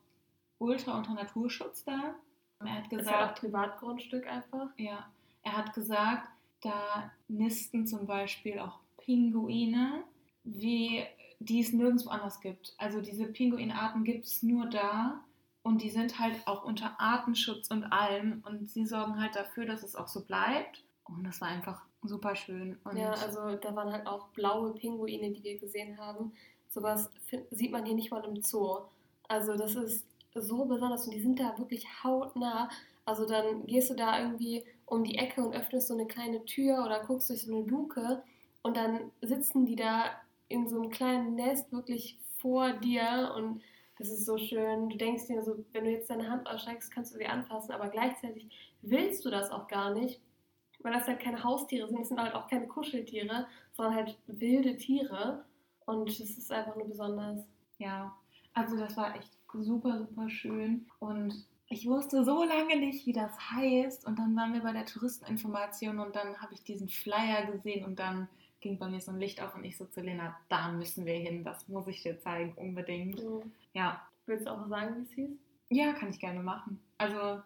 [0.60, 2.16] ultra unter Naturschutz da.
[2.60, 4.68] Er hat gesagt, ist halt auch Privatgrundstück einfach.
[4.78, 5.10] Ja,
[5.44, 6.28] er hat gesagt,
[6.62, 10.04] da nisten zum Beispiel auch Pinguine,
[10.44, 11.04] wie
[11.40, 12.74] die es nirgendwo anders gibt.
[12.78, 15.24] Also diese Pinguinarten gibt es nur da
[15.64, 19.84] und die sind halt auch unter Artenschutz und allem und sie sorgen halt dafür, dass
[19.84, 20.84] es auch so bleibt.
[21.06, 22.78] Und das war einfach super schön.
[22.84, 26.34] Und ja, also da waren halt auch blaue Pinguine, die wir gesehen haben.
[26.70, 27.10] Sowas
[27.52, 28.82] sieht man hier nicht mal im Zoo.
[29.28, 32.70] Also das ist so besonders und die sind da wirklich hautnah.
[33.06, 36.84] Also dann gehst du da irgendwie um die Ecke und öffnest so eine kleine Tür
[36.86, 38.24] oder guckst durch so eine Luke
[38.62, 40.06] und dann sitzen die da
[40.50, 43.62] in so einem kleinen Nest wirklich vor dir und
[43.98, 44.90] das ist so schön.
[44.90, 47.90] Du denkst dir so, wenn du jetzt deine Hand aussteigst, kannst du sie anfassen, aber
[47.90, 48.48] gleichzeitig
[48.82, 50.22] willst du das auch gar nicht,
[50.80, 54.78] weil das halt keine Haustiere sind, es sind halt auch keine Kuscheltiere, sondern halt wilde
[54.78, 55.46] Tiere
[55.86, 57.46] und das ist einfach nur besonders.
[57.78, 58.16] Ja,
[58.54, 60.86] also das war echt super, super schön.
[61.00, 64.06] Und ich wusste so lange nicht, wie das heißt.
[64.06, 68.00] Und dann waren wir bei der Touristeninformation und dann habe ich diesen Flyer gesehen und
[68.00, 68.28] dann
[68.62, 71.16] ging bei mir so ein Licht auf und ich so zu Lena, da müssen wir
[71.16, 73.24] hin, das muss ich dir zeigen, unbedingt.
[73.24, 73.52] Mhm.
[73.74, 74.02] Ja.
[74.26, 75.38] Willst du auch sagen, wie es hieß?
[75.70, 76.80] Ja, kann ich gerne machen.
[76.98, 77.42] Also,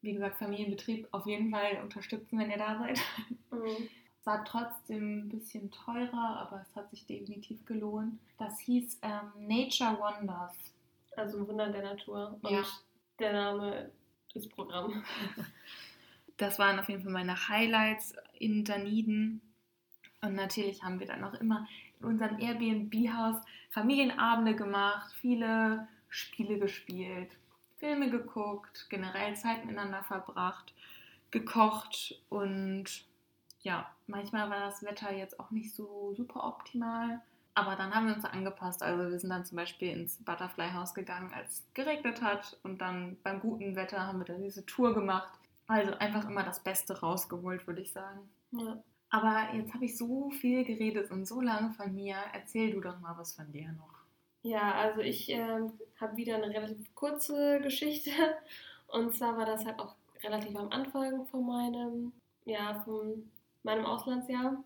[0.00, 3.00] wie gesagt, Familienbetrieb auf jeden Fall unterstützen, wenn ihr da seid.
[3.50, 3.88] Mhm.
[4.20, 8.18] Es war trotzdem ein bisschen teurer, aber es hat sich definitiv gelohnt.
[8.38, 10.56] Das hieß ähm, Nature Wonders.
[11.16, 12.38] Also Wunder der Natur.
[12.42, 12.64] Und ja.
[13.18, 13.90] der Name
[14.32, 15.04] ist Programm.
[16.36, 19.40] Das waren auf jeden Fall meine Highlights in Daniden.
[20.24, 21.66] Und natürlich haben wir dann auch immer
[22.00, 23.36] in unserem Airbnb-Haus
[23.70, 27.30] Familienabende gemacht, viele Spiele gespielt,
[27.76, 30.72] Filme geguckt, generell Zeit miteinander verbracht,
[31.30, 33.04] gekocht und
[33.60, 37.20] ja, manchmal war das Wetter jetzt auch nicht so super optimal.
[37.54, 38.82] Aber dann haben wir uns angepasst.
[38.82, 42.58] Also wir sind dann zum Beispiel ins Butterfly House gegangen, als es geregnet hat.
[42.62, 45.38] Und dann beim guten Wetter haben wir dann diese Tour gemacht.
[45.66, 48.28] Also einfach immer das Beste rausgeholt, würde ich sagen.
[48.50, 48.82] Ja.
[49.14, 52.16] Aber jetzt habe ich so viel geredet und so lange von mir.
[52.32, 53.94] Erzähl du doch mal was von dir noch.
[54.42, 55.60] Ja, also ich äh,
[56.00, 58.10] habe wieder eine relativ kurze Geschichte.
[58.88, 62.12] Und zwar war das halt auch relativ am Anfang von meinem,
[62.44, 63.30] ja, von
[63.62, 64.64] meinem Auslandsjahr.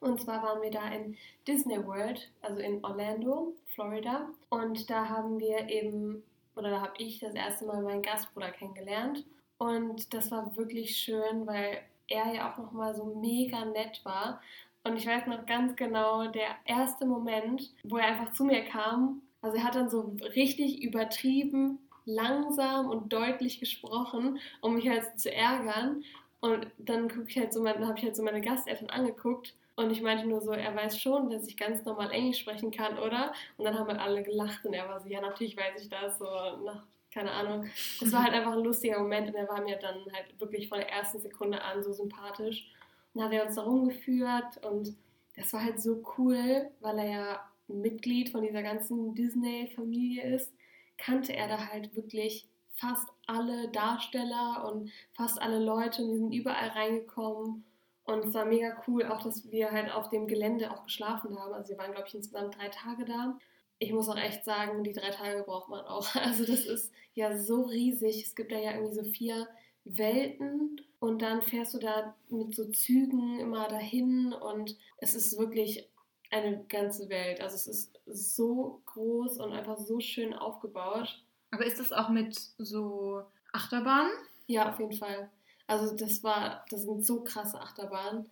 [0.00, 1.16] Und zwar waren wir da in
[1.48, 4.28] Disney World, also in Orlando, Florida.
[4.48, 6.22] Und da haben wir eben,
[6.54, 9.24] oder da habe ich das erste Mal meinen Gastbruder kennengelernt.
[9.58, 14.40] Und das war wirklich schön, weil er ja auch nochmal so mega nett war.
[14.84, 19.22] Und ich weiß noch ganz genau, der erste Moment, wo er einfach zu mir kam,
[19.42, 25.32] also er hat dann so richtig übertrieben, langsam und deutlich gesprochen, um mich halt zu
[25.32, 26.02] ärgern.
[26.40, 30.02] Und dann gucke ich halt so, habe ich halt so meine Gasteltern angeguckt und ich
[30.02, 33.32] meinte nur so, er weiß schon, dass ich ganz normal Englisch sprechen kann, oder?
[33.56, 36.18] Und dann haben halt alle gelacht und er war so, ja, natürlich weiß ich das,
[36.18, 36.24] so
[36.64, 37.68] nach, keine Ahnung.
[38.00, 40.78] Das war halt einfach ein lustiger Moment und er war mir dann halt wirklich von
[40.78, 42.70] der ersten Sekunde an so sympathisch.
[43.14, 44.96] Und dann hat er uns da rumgeführt und
[45.36, 50.52] das war halt so cool, weil er ja Mitglied von dieser ganzen Disney-Familie ist,
[50.96, 56.32] kannte er da halt wirklich fast alle Darsteller und fast alle Leute und die sind
[56.32, 57.64] überall reingekommen
[58.08, 61.52] und es war mega cool, auch dass wir halt auf dem Gelände auch geschlafen haben.
[61.52, 63.36] Also wir waren, glaube ich, insgesamt drei Tage da.
[63.78, 66.14] Ich muss auch echt sagen, die drei Tage braucht man auch.
[66.14, 68.24] Also das ist ja so riesig.
[68.24, 69.48] Es gibt da ja irgendwie so vier
[69.84, 75.88] Welten und dann fährst du da mit so Zügen immer dahin und es ist wirklich
[76.30, 77.40] eine ganze Welt.
[77.40, 81.22] Also es ist so groß und einfach so schön aufgebaut.
[81.50, 84.12] Aber ist das auch mit so Achterbahnen?
[84.46, 85.30] Ja, auf jeden Fall.
[85.66, 88.28] Also das war, das sind so krasse Achterbahnen.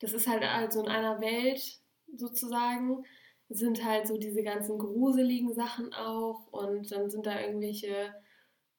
[0.00, 1.80] Das ist halt also in einer Welt
[2.16, 3.04] sozusagen
[3.48, 8.14] sind halt so diese ganzen gruseligen Sachen auch und dann sind da irgendwelche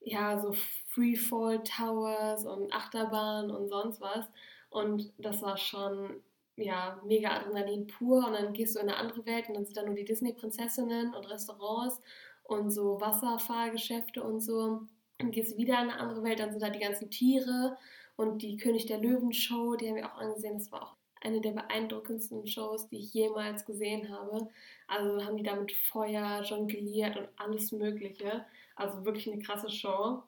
[0.01, 0.53] ja so
[0.87, 4.25] Freefall Towers und Achterbahnen und sonst was
[4.69, 6.21] und das war schon
[6.57, 9.77] ja mega Adrenalin pur und dann gehst du in eine andere Welt und dann sind
[9.77, 12.01] da nur die Disney Prinzessinnen und Restaurants
[12.43, 14.81] und so Wasserfahrgeschäfte und so
[15.17, 17.77] dann gehst wieder in eine andere Welt, dann sind da die ganzen Tiere
[18.15, 21.41] und die König der Löwen Show, die haben wir auch angesehen, das war auch eine
[21.41, 24.49] der beeindruckendsten Shows, die ich jemals gesehen habe.
[24.87, 28.45] Also haben die da mit Feuer jongliert und alles Mögliche.
[28.75, 30.23] Also wirklich eine krasse Show.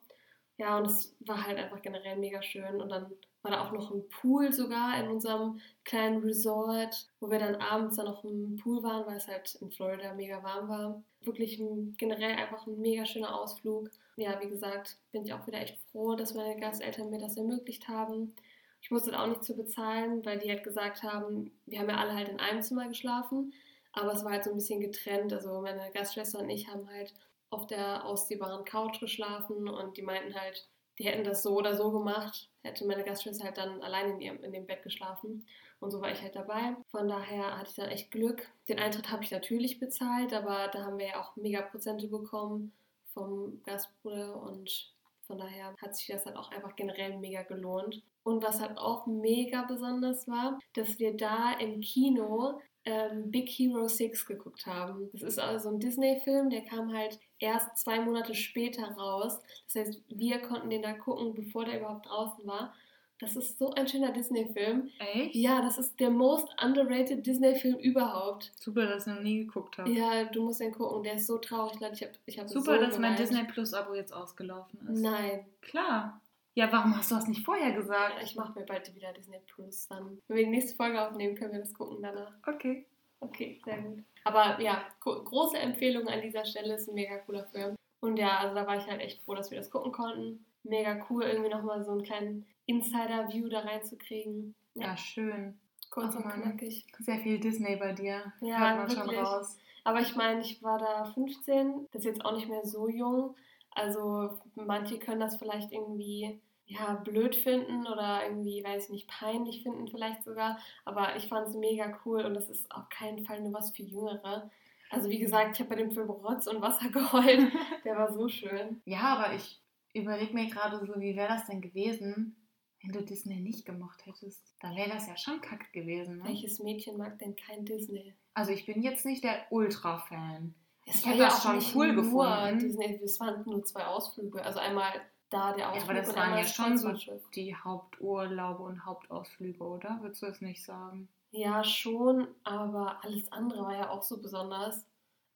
[0.57, 2.81] Ja, und es war halt einfach generell mega schön.
[2.81, 7.39] Und dann war da auch noch ein Pool sogar in unserem kleinen Resort, wo wir
[7.39, 11.03] dann abends dann noch im Pool waren, weil es halt in Florida mega warm war.
[11.21, 13.89] Wirklich ein, generell einfach ein mega schöner Ausflug.
[14.17, 17.87] Ja, wie gesagt, bin ich auch wieder echt froh, dass meine Gasteltern mir das ermöglicht
[17.87, 18.35] haben.
[18.81, 22.15] Ich musste auch nichts für bezahlen, weil die halt gesagt haben, wir haben ja alle
[22.15, 23.53] halt in einem Zimmer geschlafen,
[23.93, 25.33] aber es war halt so ein bisschen getrennt.
[25.33, 27.13] Also meine Gastschwester und ich haben halt
[27.49, 31.91] auf der ausziehbaren Couch geschlafen und die meinten halt, die hätten das so oder so
[31.91, 35.45] gemacht, hätte meine Gastschwester halt dann allein in, ihrem, in dem Bett geschlafen.
[35.79, 36.75] Und so war ich halt dabei.
[36.89, 38.49] Von daher hatte ich dann echt Glück.
[38.67, 42.73] Den Eintritt habe ich natürlich bezahlt, aber da haben wir ja auch mega Prozente bekommen
[43.13, 44.93] vom Gastbruder und
[45.29, 48.01] von daher hat sich das halt auch einfach generell mega gelohnt.
[48.23, 53.87] Und was halt auch mega besonders war, dass wir da im Kino ähm, Big Hero
[53.87, 55.11] 6 geguckt haben.
[55.13, 59.39] Das ist also ein Disney-Film, der kam halt erst zwei Monate später raus.
[59.71, 62.73] Das heißt, wir konnten den da gucken, bevor der überhaupt draußen war.
[63.19, 64.89] Das ist so ein schöner Disney-Film.
[64.99, 65.35] Echt?
[65.35, 68.51] Ja, das ist der most underrated Disney-Film überhaupt.
[68.57, 69.89] Super, dass ich noch nie geguckt habe.
[69.91, 71.03] Ja, du musst den gucken.
[71.03, 71.93] Der ist so traurig, Leute.
[71.95, 73.19] Ich hab, ich hab Super, so dass mein geweint.
[73.19, 75.01] Disney Plus-Abo jetzt ausgelaufen ist.
[75.01, 75.45] Nein.
[75.61, 76.21] Klar.
[76.55, 78.15] Ja, warum hast du das nicht vorher gesagt?
[78.17, 80.19] Ja, ich mache mir bald wieder Disney Plus dann.
[80.27, 82.31] Wenn wir die nächste Folge aufnehmen, können wir das gucken danach.
[82.47, 82.85] Okay.
[83.19, 83.99] Okay, sehr gut.
[84.23, 86.75] Aber ja, gro- große Empfehlung an dieser Stelle.
[86.75, 87.75] Ist ein mega cooler Film.
[88.01, 90.45] Und ja, also da war ich halt echt froh, dass wir das gucken konnten.
[90.63, 94.55] Mega cool, irgendwie nochmal so einen kleinen Insider-View da reinzukriegen.
[94.75, 95.59] Ja, schön.
[95.89, 96.41] kurz Ach, und Mann.
[96.41, 96.85] knackig.
[96.99, 98.31] Sehr viel Disney bei dir.
[98.41, 99.19] Ja, Hört man schon wirklich.
[99.19, 99.57] raus.
[99.83, 103.35] Aber ich meine, ich war da 15, das ist jetzt auch nicht mehr so jung.
[103.71, 109.63] Also manche können das vielleicht irgendwie ja, blöd finden oder irgendwie, weiß ich nicht, peinlich
[109.63, 110.59] finden vielleicht sogar.
[110.85, 113.83] Aber ich fand es mega cool und das ist auf keinen Fall nur was für
[113.83, 114.51] Jüngere.
[114.91, 117.51] Also wie gesagt, ich habe bei dem Film Rotz und Wasser geheult.
[117.85, 118.81] Der war so schön.
[118.85, 119.59] Ja, aber ich
[119.93, 122.35] überlege mir gerade so, wie wäre das denn gewesen,
[122.81, 124.53] wenn du Disney nicht gemocht hättest?
[124.61, 126.19] Dann wäre das ja schon kacke gewesen.
[126.19, 126.25] Ne?
[126.25, 128.13] Welches Mädchen mag denn kein Disney?
[128.33, 130.55] Also ich bin jetzt nicht der Ultra-Fan.
[130.85, 132.59] Ich hätte ja das schon nicht cool gefunden.
[132.59, 134.43] Disney, es waren nur zwei Ausflüge.
[134.43, 134.91] Also einmal
[135.29, 136.93] da der Ja, Ausflug aber das waren ja schon so
[137.35, 139.99] die Haupturlaube und Hauptausflüge, oder?
[140.01, 141.09] Würdest du es nicht sagen?
[141.31, 144.85] Ja, schon, aber alles andere war ja auch so besonders.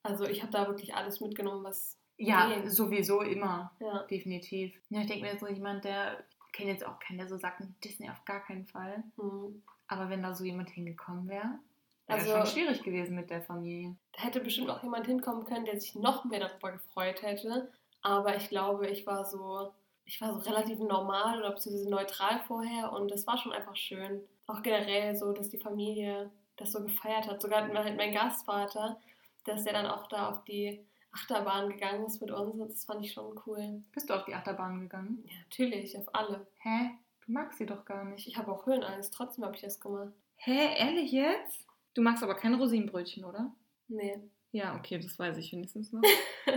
[0.02, 2.69] Also ich habe da wirklich alles mitgenommen, was Ja, ging.
[2.69, 3.71] sowieso immer.
[3.80, 4.04] Ja.
[4.04, 4.73] Definitiv.
[4.89, 7.38] Ja, ich denke mir jetzt so jemand, der, ich kenne jetzt auch keinen, der so
[7.38, 9.04] sagt, Disney auf gar keinen Fall.
[9.17, 9.63] Hm.
[9.88, 11.60] Aber wenn da so jemand hingekommen wäre,
[12.08, 13.95] wäre Also- schon schwierig gewesen mit der Familie.
[14.13, 17.71] Da hätte bestimmt auch jemand hinkommen können, der sich noch mehr darüber gefreut hätte.
[18.02, 19.71] Aber ich glaube, ich war so,
[20.06, 24.21] ich war so relativ normal oder beziehungsweise neutral vorher und das war schon einfach schön.
[24.47, 27.41] Auch generell so, dass die Familie das so gefeiert hat.
[27.41, 28.99] Sogar mein Gastvater,
[29.45, 33.06] dass der dann auch da auf die Achterbahn gegangen ist mit uns und das fand
[33.06, 33.84] ich schon cool.
[33.91, 35.23] Bist du auf die Achterbahn gegangen?
[35.28, 36.47] Ja, natürlich, auf alle.
[36.60, 36.91] Hä?
[37.26, 38.28] Du magst sie doch gar nicht.
[38.28, 40.12] Ich habe auch Höhenangst, trotzdem habe ich das gemacht.
[40.36, 41.65] Hä, ehrlich jetzt?
[41.93, 43.54] Du magst aber kein Rosinenbrötchen, oder?
[43.88, 44.19] Nee.
[44.52, 46.02] Ja, okay, das weiß ich wenigstens noch.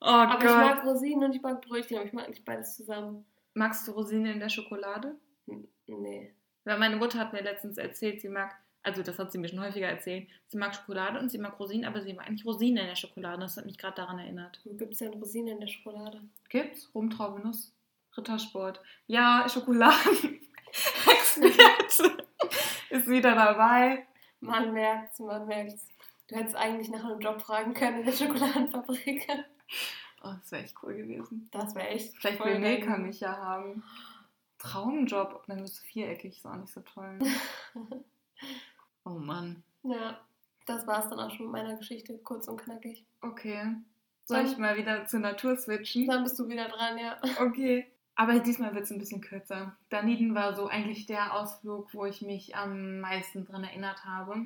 [0.00, 0.56] oh Aber ich Gott.
[0.56, 3.24] mag Rosinen und ich mag Brötchen, aber ich mag nicht beides zusammen.
[3.54, 5.16] Magst du Rosinen in der Schokolade?
[5.86, 6.34] Nee.
[6.64, 8.54] Weil meine Mutter hat mir letztens erzählt, sie mag,
[8.86, 11.84] also das hat sie mir schon häufiger erzählt, sie mag Schokolade und sie mag Rosinen,
[11.84, 13.40] aber sie mag eigentlich Rosinen in der Schokolade.
[13.40, 14.60] Das hat mich gerade daran erinnert.
[14.64, 16.20] Gibt es denn Rosinen in der Schokolade?
[16.48, 16.88] Gibt's?
[16.94, 17.74] Rumtraube, Nuss,
[18.16, 18.80] Rittersport.
[19.08, 20.40] Ja, Schokoladen.
[21.06, 22.24] Experte
[22.90, 24.06] ist wieder dabei.
[24.38, 25.88] Man merkt's, man merkt's.
[26.28, 29.26] Du hättest eigentlich nach einem Job fragen können in der Schokoladenfabrik.
[30.22, 31.48] Oh, das wäre echt cool gewesen.
[31.50, 32.16] Das wäre echt.
[32.16, 33.82] Vielleicht voll will Milka mich ja haben.
[34.58, 35.44] Traumjob.
[35.48, 37.18] Dann müsste viereckig, ist auch nicht so toll.
[39.06, 39.62] oh Mann.
[39.82, 40.20] Ja,
[40.66, 43.06] das war's dann auch schon mit meiner Geschichte, kurz und knackig.
[43.22, 43.76] Okay.
[44.24, 46.06] Soll ich mal wieder zur Natur switchen?
[46.08, 47.16] Dann bist du wieder dran, ja.
[47.40, 47.86] Okay.
[48.16, 49.76] Aber diesmal wird es ein bisschen kürzer.
[49.90, 54.36] Dunedin war so eigentlich der Ausflug, wo ich mich am meisten dran erinnert habe.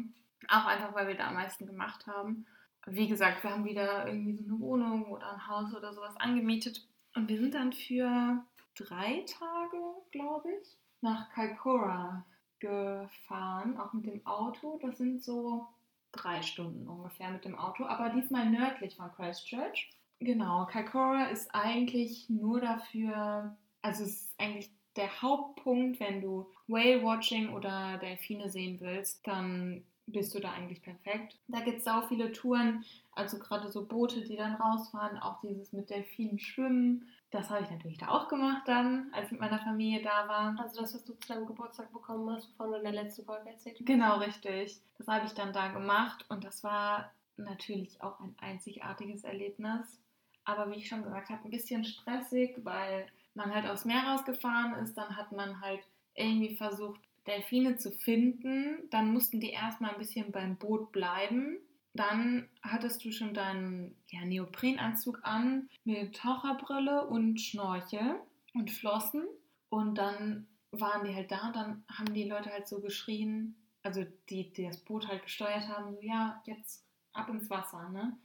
[0.48, 2.46] Auch einfach, weil wir da am meisten gemacht haben.
[2.86, 6.84] Wie gesagt, wir haben wieder irgendwie so eine Wohnung oder ein Haus oder sowas angemietet.
[7.14, 8.42] Und wir sind dann für
[8.74, 9.78] drei Tage,
[10.10, 12.24] glaube ich, nach Kaikoura
[12.60, 14.78] gefahren, auch mit dem Auto.
[14.82, 15.66] Das sind so
[16.12, 19.90] drei Stunden ungefähr mit dem Auto, aber diesmal nördlich von Christchurch.
[20.20, 27.02] Genau, Kaikoura ist eigentlich nur dafür, also es ist eigentlich der Hauptpunkt, wenn du Whale
[27.02, 31.38] Watching oder Delfine sehen willst, dann bist du da eigentlich perfekt.
[31.48, 35.72] Da gibt es auch viele Touren, also gerade so Boote, die dann rausfahren, auch dieses
[35.72, 37.08] mit Delfinen schwimmen.
[37.30, 40.56] Das habe ich natürlich da auch gemacht dann, als ich mit meiner Familie da war.
[40.58, 43.50] Also das, was du zu deinem Geburtstag bekommen hast, wovon du in der letzten Folge
[43.50, 43.86] erzählt hast.
[43.86, 44.80] Genau, richtig.
[44.98, 50.00] Das habe ich dann da gemacht und das war natürlich auch ein einzigartiges Erlebnis.
[50.44, 54.74] Aber wie ich schon gesagt habe, ein bisschen stressig, weil man halt aufs Meer rausgefahren
[54.82, 54.94] ist.
[54.94, 55.80] Dann hat man halt
[56.14, 58.88] irgendwie versucht, Delfine zu finden.
[58.90, 61.58] Dann mussten die erstmal ein bisschen beim Boot bleiben.
[61.94, 68.20] Dann hattest du schon deinen ja, Neoprenanzug an mit Taucherbrille und Schnorchel
[68.54, 69.24] und Flossen.
[69.70, 74.04] Und dann waren die halt da und dann haben die Leute halt so geschrien, also
[74.28, 78.16] die, die das Boot halt gesteuert haben, so ja, jetzt ab ins Wasser, ne?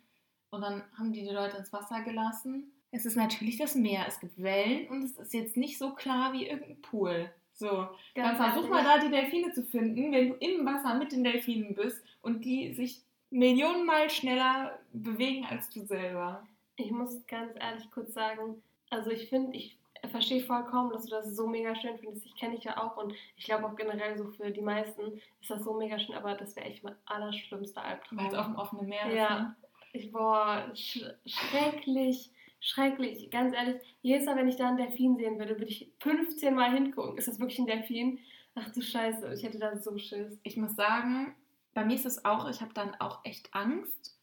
[0.51, 2.71] Und dann haben die die Leute ins Wasser gelassen.
[2.91, 6.33] Es ist natürlich das Meer, es gibt Wellen und es ist jetzt nicht so klar
[6.33, 7.31] wie irgendein Pool.
[7.57, 11.23] So, dann versuch mal da die Delfine zu finden, wenn du im Wasser mit den
[11.23, 16.45] Delfinen bist und die sich Millionenmal schneller bewegen als du selber.
[16.75, 19.77] Ich muss ganz ehrlich kurz sagen, also ich finde, ich
[20.09, 22.25] verstehe vollkommen, dass du das so mega schön findest.
[22.25, 25.49] Ich kenne dich ja auch und ich glaube auch generell so für die meisten ist
[25.49, 28.19] das so mega schön, aber das wäre echt mein allerschlimmster Albtraum.
[28.19, 29.15] Weil es auf dem offenen Meer ist.
[29.15, 29.39] Ja.
[29.39, 29.55] Ne?
[29.93, 33.29] Ich, boah, sch schrecklich, schrecklich.
[33.29, 36.73] Ganz ehrlich, jedes Mal, wenn ich da einen Delfin sehen würde, würde ich 15 Mal
[36.73, 37.17] hingucken.
[37.17, 38.19] Ist das wirklich ein Delfin?
[38.55, 40.39] Ach du Scheiße, ich hätte da so Schiss.
[40.43, 41.35] Ich muss sagen,
[41.73, 44.17] bei mir ist es auch, ich habe dann auch echt Angst.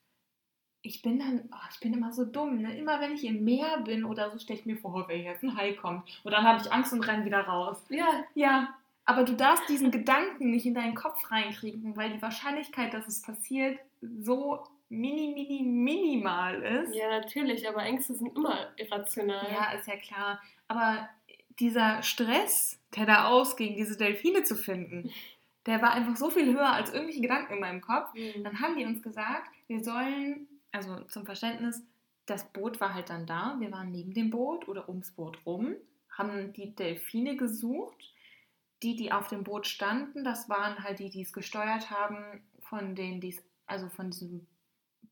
[0.81, 2.63] Ich bin dann, oh, ich bin immer so dumm.
[2.63, 2.77] Ne?
[2.77, 5.57] Immer wenn ich im Meer bin oder so, stelle ich mir vor, wenn jetzt ein
[5.57, 6.09] Hai kommt.
[6.25, 7.85] Und dann habe ich Angst und renne wieder raus.
[7.89, 8.25] Ja.
[8.35, 8.75] Ja.
[9.05, 13.23] Aber du darfst diesen Gedanken nicht in deinen Kopf reinkriegen, weil die Wahrscheinlichkeit, dass es
[13.23, 16.95] passiert, so mini, mini, minimal ist.
[16.95, 19.51] Ja, natürlich, aber Ängste sind immer irrational.
[19.51, 20.41] Ja, ist ja klar.
[20.69, 21.09] Aber
[21.59, 25.11] dieser Stress, der da ausging, diese Delfine zu finden,
[25.67, 28.13] der war einfach so viel höher als irgendwelche Gedanken in meinem Kopf.
[28.15, 28.45] Mhm.
[28.45, 31.83] Dann haben die uns gesagt, wir sollen, also zum Verständnis,
[32.27, 35.75] das Boot war halt dann da, wir waren neben dem Boot oder ums Boot rum,
[36.11, 38.13] haben die Delfine gesucht.
[38.83, 42.97] Die, die auf dem Boot standen, das waren halt die, die es gesteuert haben, von
[42.97, 44.45] denen, die es, also von diesem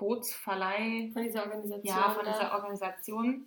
[0.01, 1.11] Bootsverleih.
[1.13, 1.85] Von dieser Organisation.
[1.85, 3.47] Ja, von dieser Organisation.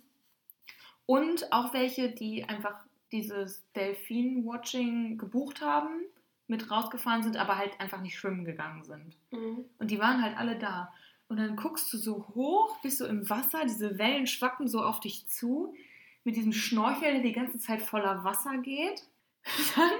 [1.06, 2.76] Und auch welche, die einfach
[3.12, 6.00] dieses Delfin-Watching gebucht haben
[6.46, 9.16] mit rausgefahren sind, aber halt einfach nicht schwimmen gegangen sind.
[9.30, 9.64] Mhm.
[9.78, 10.92] Und die waren halt alle da.
[11.28, 15.00] Und dann guckst du so hoch, bist du im Wasser, diese Wellen schwappen so auf
[15.00, 15.74] dich zu,
[16.22, 19.02] mit diesem Schnorchel, der die ganze Zeit voller Wasser geht.
[19.76, 19.90] Dann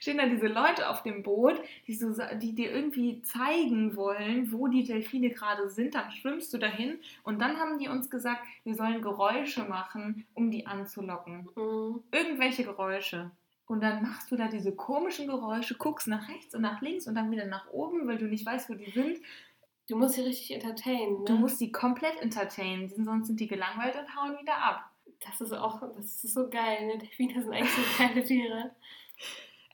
[0.00, 4.68] stehen da diese Leute auf dem Boot, die, so, die dir irgendwie zeigen wollen, wo
[4.68, 5.94] die Delfine gerade sind.
[5.94, 10.50] Dann schwimmst du dahin und dann haben die uns gesagt, wir sollen Geräusche machen, um
[10.50, 11.48] die anzulocken.
[11.56, 12.02] Mhm.
[12.12, 13.30] Irgendwelche Geräusche.
[13.66, 17.14] Und dann machst du da diese komischen Geräusche, guckst nach rechts und nach links und
[17.14, 19.18] dann wieder nach oben, weil du nicht weißt, wo die sind.
[19.88, 21.20] Du musst sie richtig entertainen.
[21.20, 21.24] Ne?
[21.24, 24.90] Du musst sie komplett entertainen, sonst sind die gelangweilt und hauen wieder ab.
[25.20, 26.98] Das ist auch, das ist so geil, ne?
[26.98, 28.70] Delfine sind eigentlich so geile Tiere.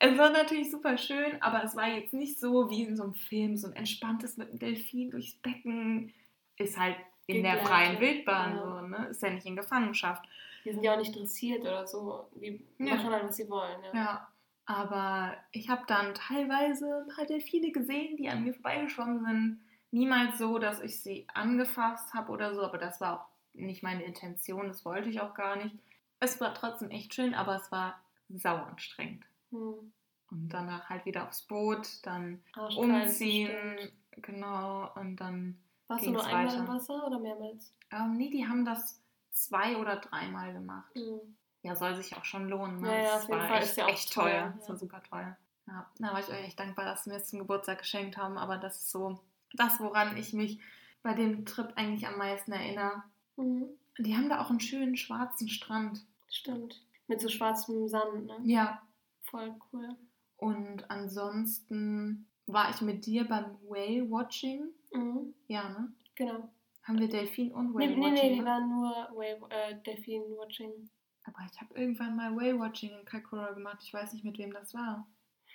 [0.03, 3.15] Es war natürlich super schön, aber es war jetzt nicht so wie in so einem
[3.15, 6.15] Film, so ein entspanntes mit einem Delfin durchs Becken.
[6.57, 8.63] Ist halt in der freien Wildbahn ja.
[8.63, 9.07] so, ne?
[9.09, 10.25] Ist ja nicht in Gefangenschaft.
[10.65, 12.29] Die sind ja auch nicht dressiert oder so.
[12.35, 12.95] Die ja.
[12.95, 13.77] machen halt, was sie wollen.
[13.93, 14.29] Ja, ja.
[14.65, 19.61] aber ich habe dann teilweise ein paar Delfine gesehen, die an mir vorbeigeschwommen sind.
[19.91, 24.05] Niemals so, dass ich sie angefasst habe oder so, aber das war auch nicht meine
[24.05, 25.77] Intention, das wollte ich auch gar nicht.
[26.21, 29.25] Es war trotzdem echt schön, aber es war sauer anstrengend.
[29.51, 29.93] Hm.
[30.31, 32.43] Und danach halt wieder aufs Boot, dann
[32.77, 34.23] umziehen, bestimmt.
[34.23, 35.59] genau, und dann.
[35.89, 36.59] Warst du nur einmal weiter.
[36.59, 37.75] im Wasser oder mehrmals?
[37.91, 40.95] Ähm, nee, die haben das zwei oder dreimal gemacht.
[40.95, 41.37] Mhm.
[41.63, 42.81] Ja, soll sich auch schon lohnen.
[42.81, 42.89] Ne?
[42.89, 44.25] Ja, ja, auf jeden Fall echt, ist ja auch echt teuer.
[44.25, 44.35] teuer.
[44.35, 44.55] Ja.
[44.57, 45.37] Das war super teuer.
[45.67, 48.39] Ja, da war ich euch echt dankbar, dass sie mir es zum Geburtstag geschenkt haben.
[48.39, 49.21] Aber das ist so
[49.55, 50.61] das, woran ich mich
[51.03, 53.03] bei dem Trip eigentlich am meisten erinnere.
[53.37, 53.69] Mhm.
[53.99, 56.05] Die haben da auch einen schönen schwarzen Strand.
[56.29, 56.83] Stimmt.
[57.09, 58.39] Mit so schwarzem Sand, ne?
[58.45, 58.83] Ja.
[59.31, 59.97] Voll cool.
[60.37, 64.71] Und ansonsten war ich mit dir beim Whale Watching.
[64.93, 65.35] Mhm.
[65.47, 65.93] Ja, ne?
[66.15, 66.51] Genau.
[66.83, 68.15] Haben wir Delfin und Whale nee, Watching?
[68.15, 70.91] Nee, nee, wir waren nur Whale, äh, Delfin Watching.
[71.25, 73.79] Aber ich habe irgendwann mal Whale-Watching in Kaikoura gemacht.
[73.83, 75.07] Ich weiß nicht, mit wem das war.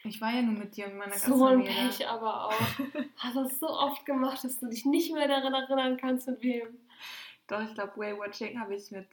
[0.04, 2.52] Ich war ja nur mit dir und meiner So ein Pech aber auch.
[3.18, 6.68] Hast das so oft gemacht, dass du dich nicht mehr daran erinnern kannst, mit wem.
[7.48, 9.08] Doch, ich glaube, Whale-Watching habe ich mit,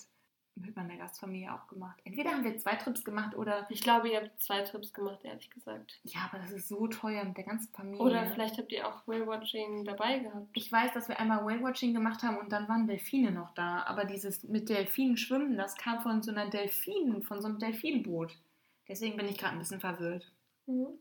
[0.55, 1.99] mit meiner Gastfamilie auch gemacht.
[2.05, 3.67] Entweder haben wir zwei Trips gemacht oder...
[3.71, 5.99] Ich glaube, ihr habt zwei Trips gemacht, ehrlich gesagt.
[6.05, 8.03] Ja, aber das ist so teuer mit der ganzen Familie.
[8.03, 10.49] Oder vielleicht habt ihr auch Whale-Watching dabei gehabt.
[10.53, 13.83] Ich weiß, dass wir einmal Whale-Watching gemacht haben und dann waren Delfine noch da.
[13.85, 18.37] Aber dieses mit Delfinen schwimmen, das kam von so einer Delfin, von so einem Delfinboot.
[18.89, 20.31] Deswegen bin ich gerade ein bisschen verwirrt.
[20.67, 20.99] Mhm.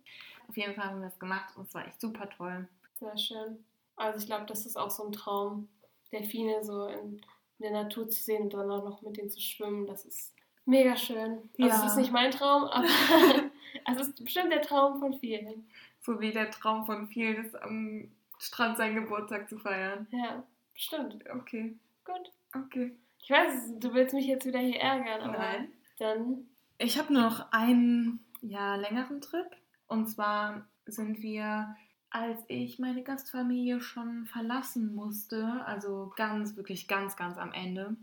[0.47, 2.67] Auf jeden Fall haben wir das gemacht und es war echt super toll.
[2.99, 3.63] Sehr schön.
[3.95, 5.67] Also ich glaube, das ist auch so ein Traum,
[6.11, 7.21] Delfine so in,
[7.63, 9.85] in der Natur zu sehen und dann auch noch mit denen zu schwimmen.
[9.87, 10.33] Das ist
[10.65, 11.49] mega schön.
[11.59, 11.75] Also Ja.
[11.85, 12.87] es ist nicht mein Traum, aber
[13.91, 15.67] es ist bestimmt der Traum von vielen.
[16.01, 20.07] So wie der Traum von vielen ist, am Strand seinen Geburtstag zu feiern.
[20.11, 20.43] Ja,
[20.73, 21.23] bestimmt.
[21.29, 22.31] Okay, Gut.
[22.55, 22.91] okay.
[23.23, 25.71] Ich weiß, du willst mich jetzt wieder hier ärgern, aber Nein.
[25.99, 26.47] dann
[26.79, 29.45] Ich habe noch einen ja, längeren Trip.
[29.87, 31.75] Und zwar sind wir,
[32.11, 37.95] als ich meine Gastfamilie schon verlassen musste, also ganz, wirklich ganz, ganz am Ende,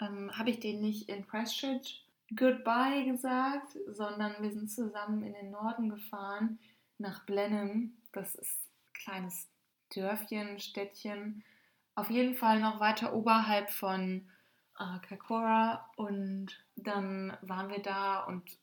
[0.00, 2.04] ähm, habe ich denen nicht in Christchurch
[2.36, 6.58] Goodbye gesagt, sondern wir sind zusammen in den Norden gefahren,
[6.98, 7.92] nach Blenheim.
[8.12, 9.48] Das ist ein kleines
[9.94, 11.44] Dörfchen, Städtchen.
[11.94, 14.28] Auf jeden Fall noch weiter oberhalb von
[14.78, 18.58] äh, Kaikoura und dann waren wir da und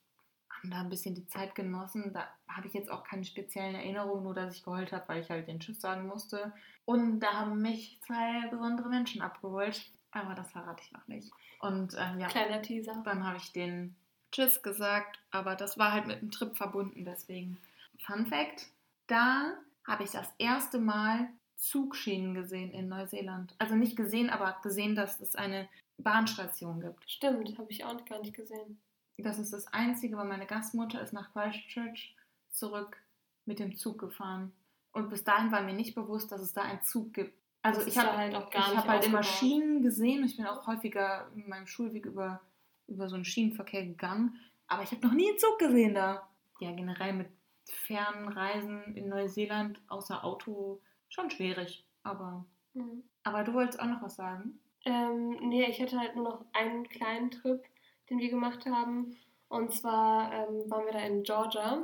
[0.59, 2.13] haben da ein bisschen die Zeit genossen.
[2.13, 5.29] Da habe ich jetzt auch keine speziellen Erinnerungen, nur dass ich geheult habe, weil ich
[5.29, 6.53] halt den Tschüss sagen musste.
[6.85, 11.31] Und da haben mich zwei besondere Menschen abgeholt, aber das verrate ich noch nicht.
[11.61, 13.01] Und ähm, ja, kleiner Teaser.
[13.03, 13.95] dann habe ich den
[14.31, 17.57] Tschüss gesagt, aber das war halt mit einem Trip verbunden, deswegen.
[18.05, 18.67] Fun Fact:
[19.07, 19.53] Da
[19.85, 23.53] habe ich das erste Mal Zugschienen gesehen in Neuseeland.
[23.59, 27.09] Also nicht gesehen, aber gesehen, dass es eine Bahnstation gibt.
[27.09, 28.79] Stimmt, habe ich auch gar nicht gesehen.
[29.21, 32.15] Das ist das Einzige, weil meine Gastmutter ist nach Christchurch
[32.51, 32.97] zurück
[33.45, 34.51] mit dem Zug gefahren.
[34.91, 37.37] Und bis dahin war mir nicht bewusst, dass es da einen Zug gibt.
[37.61, 39.21] Also Das ich habe halt auch gar ich habe halt immer.
[39.23, 40.23] Schienen gesehen.
[40.23, 42.41] Ich bin auch häufiger in meinem Schulweg über,
[42.87, 44.39] über so einen Schienenverkehr gegangen.
[44.67, 46.27] Aber ich habe noch nie einen Zug gesehen da.
[46.59, 47.27] Ja, generell mit
[47.65, 51.85] fernen Reisen in Neuseeland außer Auto schon schwierig.
[52.03, 53.03] Aber, Mhm.
[53.23, 54.59] aber du wolltest auch noch was sagen?
[54.85, 57.61] Ähm, nee, ich hatte halt nur noch einen kleinen Trip,
[58.09, 59.17] den wir gemacht haben.
[59.47, 61.83] Und zwar ähm, waren wir da in Georgia.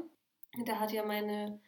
[0.65, 1.59] Da hat ja meine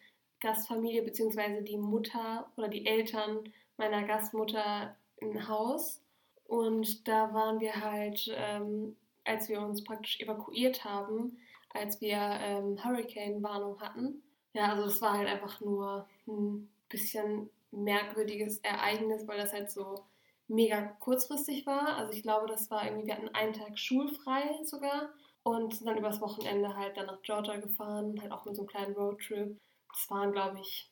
[0.41, 1.61] Gastfamilie bzw.
[1.61, 6.01] die Mutter oder die Eltern meiner Gastmutter ein Haus.
[6.45, 8.95] Und da waren wir halt, ähm,
[9.25, 11.37] als wir uns praktisch evakuiert haben,
[11.73, 14.23] als wir ähm, Hurricane-Warnung hatten.
[14.53, 20.03] Ja, also es war halt einfach nur ein bisschen merkwürdiges Ereignis, weil das halt so
[20.47, 21.97] mega kurzfristig war.
[21.97, 25.09] Also ich glaube, das war irgendwie, wir hatten einen Tag schulfrei sogar
[25.43, 28.69] und sind dann übers Wochenende halt dann nach Georgia gefahren, halt auch mit so einem
[28.69, 29.59] kleinen Roadtrip.
[29.93, 30.91] Das waren, glaube ich,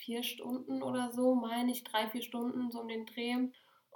[0.00, 3.36] vier Stunden oder so, meine ich, drei, vier Stunden so um den Dreh.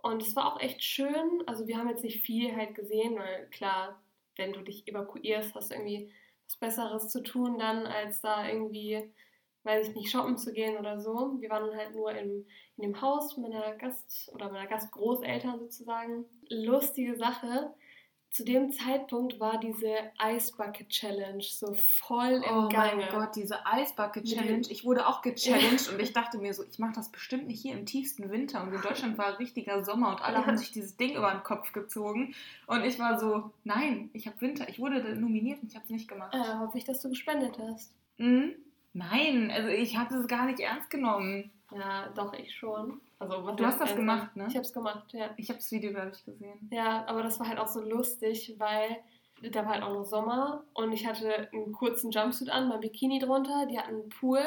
[0.03, 1.43] Und es war auch echt schön.
[1.47, 4.01] Also wir haben jetzt nicht viel halt gesehen, weil klar,
[4.37, 6.13] wenn du dich evakuierst, hast du irgendwie
[6.47, 9.13] was Besseres zu tun dann, als da irgendwie,
[9.65, 11.37] weiß ich nicht, shoppen zu gehen oder so.
[11.39, 12.47] Wir waren dann halt nur im,
[12.77, 16.25] in dem Haus meiner Gast- oder meiner Gastgroßeltern sozusagen.
[16.49, 17.75] Lustige Sache.
[18.33, 19.93] Zu dem Zeitpunkt war diese
[20.25, 23.03] Ice Bucket Challenge so voll im Oh Gange.
[23.03, 24.67] mein Gott, diese Eisbucket Mit Challenge.
[24.71, 27.73] Ich wurde auch gechallenged und ich dachte mir so, ich mache das bestimmt nicht hier
[27.73, 28.63] im tiefsten Winter.
[28.63, 31.73] Und in Deutschland war richtiger Sommer und alle haben sich dieses Ding über den Kopf
[31.73, 32.33] gezogen.
[32.69, 34.69] Und ich war so, nein, ich habe Winter.
[34.69, 36.33] Ich wurde nominiert und ich habe es nicht gemacht.
[36.33, 37.93] Äh, hoffe ich, dass du gespendet hast.
[38.19, 38.55] Mhm.
[38.93, 41.53] Nein, also ich habe es gar nicht ernst genommen.
[41.72, 43.01] Ja, doch, ich schon.
[43.18, 43.97] Also, was Du hast das ernst?
[43.97, 44.47] gemacht, ne?
[44.49, 45.30] Ich habe es gemacht, ja.
[45.36, 46.68] Ich habe das Video, glaube ich, gesehen.
[46.72, 48.97] Ja, aber das war halt auch so lustig, weil
[49.43, 53.20] da war halt auch noch Sommer und ich hatte einen kurzen Jumpsuit an, mein Bikini
[53.20, 54.41] drunter, die hatten einen Pool.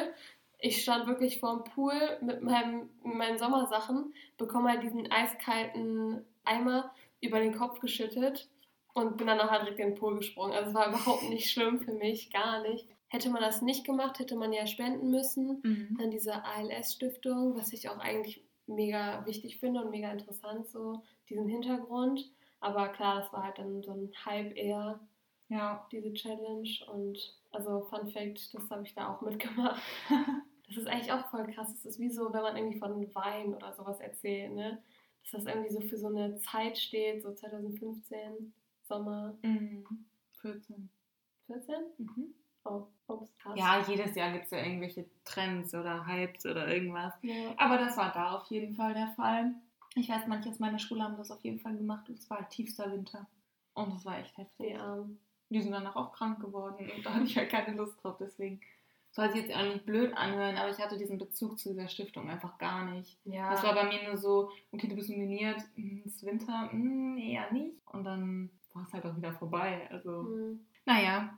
[0.59, 6.91] Ich stand wirklich vorm Pool mit, meinem, mit meinen Sommersachen, bekomme halt diesen eiskalten Eimer
[7.21, 8.49] über den Kopf geschüttet
[8.93, 10.53] und bin dann nachher direkt in den Pool gesprungen.
[10.53, 12.87] Also es war überhaupt nicht schlimm für mich, gar nicht.
[13.14, 15.99] Hätte man das nicht gemacht, hätte man ja spenden müssen Mhm.
[16.01, 21.47] an diese ALS-Stiftung, was ich auch eigentlich mega wichtig finde und mega interessant, so diesen
[21.47, 22.32] Hintergrund.
[22.59, 24.99] Aber klar, das war halt dann so ein Hype eher,
[25.47, 25.88] Ja.
[25.91, 26.68] diese Challenge.
[26.91, 29.82] Und also Fun Fact, das habe ich da auch mitgemacht.
[30.66, 31.68] Das ist eigentlich auch voll krass.
[31.72, 34.82] Das ist wie so, wenn man irgendwie von Wein oder sowas erzählt, ne?
[35.22, 39.86] Dass das irgendwie so für so eine Zeit steht, so 2015, Sommer Mhm.
[40.41, 40.89] 14.
[41.45, 41.76] 14?
[41.99, 42.34] Mhm.
[42.66, 43.53] Oh, ups, krass.
[43.57, 47.14] Ja, jedes Jahr gibt es ja irgendwelche Trends oder Hypes oder irgendwas.
[47.22, 47.53] ja.
[47.57, 49.53] Aber das war da auf jeden Fall der Fall.
[49.95, 52.47] Ich weiß, manche aus meiner Schule haben das auf jeden Fall gemacht und es war
[52.49, 53.28] tiefster Winter.
[53.74, 54.72] Und das war echt heftig.
[54.72, 54.97] Ja.
[55.49, 58.59] Die sind danach auch krank geworden und da hatte ich halt keine Lust drauf, deswegen
[59.11, 62.28] soll sich jetzt auch nicht blöd anhören, aber ich hatte diesen Bezug zu dieser Stiftung
[62.30, 63.20] einfach gar nicht.
[63.26, 63.51] Ja.
[63.51, 67.18] Das war bei mir nur so, okay, du bist nominiert, hm, es ist Winter, hm,
[67.20, 67.76] eher nicht.
[67.91, 69.88] Und dann war es halt auch wieder vorbei.
[69.91, 70.66] Also, Mhm.
[70.86, 71.38] naja,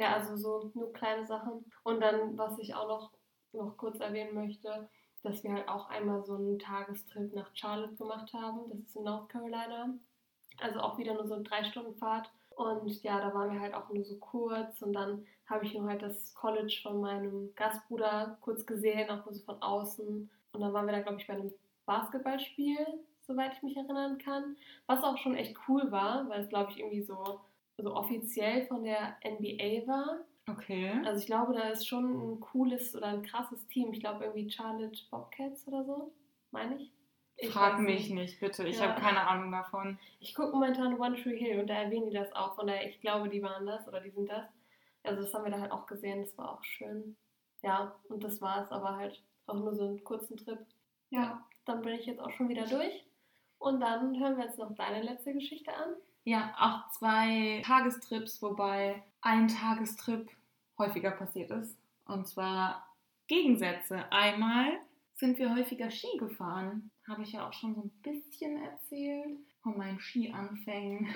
[0.00, 1.70] Ja, also so nur kleine Sachen.
[1.82, 3.12] Und dann, was ich auch noch,
[3.52, 4.88] noch kurz erwähnen möchte,
[5.22, 8.70] dass wir halt auch einmal so einen Tagestrip nach Charlotte gemacht haben.
[8.70, 9.92] Das ist in North Carolina.
[10.58, 12.30] Also auch wieder nur so eine Drei-Stunden-Fahrt.
[12.48, 14.80] Und ja, da waren wir halt auch nur so kurz.
[14.80, 19.34] Und dann habe ich nur halt das College von meinem Gastbruder kurz gesehen, auch nur
[19.34, 20.30] so von außen.
[20.52, 21.52] Und dann waren wir da, glaube ich, bei einem
[21.84, 22.86] Basketballspiel,
[23.20, 24.56] soweit ich mich erinnern kann.
[24.86, 27.40] Was auch schon echt cool war, weil es, glaube ich, irgendwie so,
[27.82, 30.20] so offiziell von der NBA war.
[30.48, 30.90] okay.
[31.04, 33.92] Also ich glaube, da ist schon ein cooles oder ein krasses Team.
[33.92, 36.12] Ich glaube irgendwie Charlotte Bobcats oder so,
[36.50, 36.92] meine ich.
[37.42, 38.66] Ich Frag mich nicht, bitte.
[38.68, 38.88] Ich Ja.
[38.88, 39.98] habe keine Ahnung davon.
[40.18, 42.54] Ich gucke momentan One Tree Hill und da erwähnen die das auch.
[42.54, 44.44] Von daher, ich glaube, die waren das oder die sind das.
[45.04, 46.20] Also das haben wir da halt auch gesehen.
[46.20, 47.16] Das war auch schön.
[47.62, 50.58] Ja, und das war es aber halt auch nur so einen kurzen Trip.
[51.08, 53.06] Ja, dann bin ich jetzt auch schon wieder durch.
[53.58, 55.94] Und dann hören wir jetzt noch deine letzte Geschichte an.
[56.24, 60.28] Ja, auch zwei Tagestrips, wobei ein Tagestrip
[60.78, 61.78] häufiger passiert ist.
[62.04, 62.86] Und zwar
[63.26, 64.10] Gegensätze.
[64.10, 64.80] Einmal
[65.14, 66.90] sind wir häufiger Ski gefahren.
[67.06, 71.08] Habe ich ja auch schon so ein bisschen erzählt von meinen Skianfängen.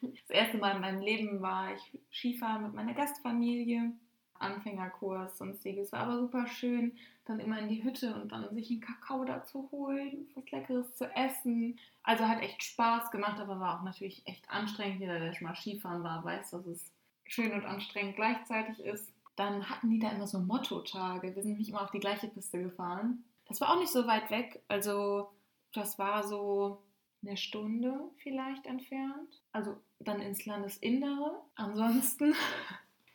[0.00, 3.92] Das erste Mal in meinem Leben war ich Skifahren mit meiner Gastfamilie.
[4.40, 5.92] Anfängerkurs, sonstiges.
[5.92, 9.68] War aber super schön, dann immer in die Hütte und dann sich einen Kakao dazu
[9.70, 11.78] holen, was Leckeres zu essen.
[12.02, 15.00] Also hat echt Spaß gemacht, aber war auch natürlich echt anstrengend.
[15.00, 16.90] Jeder, der schon mal Skifahren war, weiß, dass es
[17.24, 19.12] schön und anstrengend gleichzeitig ist.
[19.36, 21.34] Dann hatten die da immer so Motto-Tage.
[21.34, 23.24] Wir sind nämlich immer auf die gleiche Piste gefahren.
[23.46, 24.62] Das war auch nicht so weit weg.
[24.68, 25.30] Also
[25.72, 26.82] das war so
[27.22, 29.42] eine Stunde vielleicht entfernt.
[29.52, 31.40] Also dann ins Landesinnere.
[31.54, 32.34] Ansonsten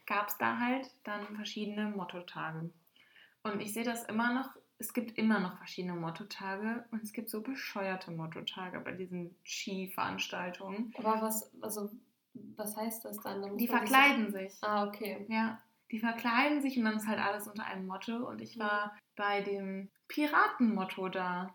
[0.06, 2.70] gab es da halt dann verschiedene Mottotage.
[3.44, 4.50] Und ich sehe das immer noch,
[4.80, 10.94] es gibt immer noch verschiedene Mottotage und es gibt so bescheuerte Mottotage bei diesen Skiveranstaltungen.
[10.98, 11.92] Aber was, also,
[12.34, 13.42] was heißt das dann?
[13.42, 14.54] Da muss Die verkleiden sich.
[14.62, 15.26] Ah, okay.
[15.30, 18.28] Ja, die verkleiden sich und dann ist halt alles unter einem Motto.
[18.28, 21.54] Und ich war bei dem Piratenmotto da.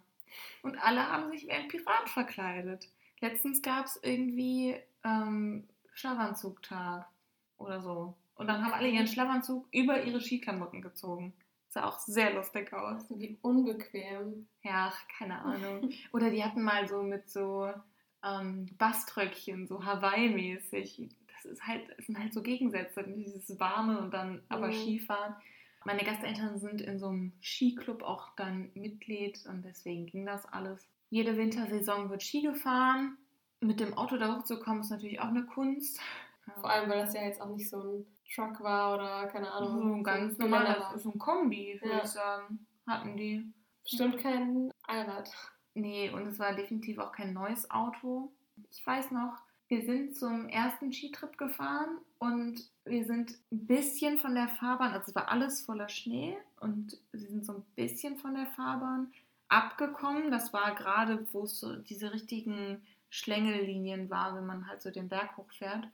[0.63, 2.89] Und alle haben sich wie ein Pirat verkleidet.
[3.21, 7.07] Letztens gab es irgendwie ähm, Schlafanzugtag
[7.57, 8.15] oder so.
[8.39, 11.35] Und dann haben alle ihren Schlafanzug über ihre Skiklamotten gezogen.
[11.69, 13.05] Sah auch sehr lustig aus.
[13.11, 14.49] Wie unbequem.
[14.63, 15.91] Ja, keine Ahnung.
[16.13, 17.71] Oder die hatten mal so mit so
[18.25, 21.09] ähm, Baströckchen, so Hawaii-mäßig.
[21.35, 24.73] Das ist halt, es sind halt so Gegensätze, dieses Warme und dann aber Mhm.
[24.73, 25.35] Skifahren.
[25.85, 30.87] Meine Gasteltern sind in so einem Skiclub auch dann Mitglied und deswegen ging das alles.
[31.11, 33.17] Jede Wintersaison wird Ski gefahren.
[33.61, 36.01] Mit dem Auto da hochzukommen ist natürlich auch eine Kunst.
[36.61, 39.79] Vor allem, weil das ja jetzt auch nicht so ein Truck war oder keine Ahnung.
[39.79, 40.99] so ein ganz war.
[40.99, 42.03] so ein Kombi, würde Ja.
[42.05, 43.53] ich sagen, hatten die.
[43.83, 45.31] Bestimmt kein Allrad.
[45.75, 48.33] Nee, und es war definitiv auch kein neues Auto.
[48.71, 54.35] Ich weiß noch, wir sind zum ersten Skitrip gefahren und wir sind ein bisschen von
[54.35, 58.35] der Fahrbahn, also es war alles voller Schnee und wir sind so ein bisschen von
[58.35, 59.13] der Fahrbahn
[59.49, 60.31] abgekommen.
[60.31, 65.09] Das war gerade, wo es so diese richtigen Schlängellinien war, wenn man halt so den
[65.09, 65.89] Berg hochfährt.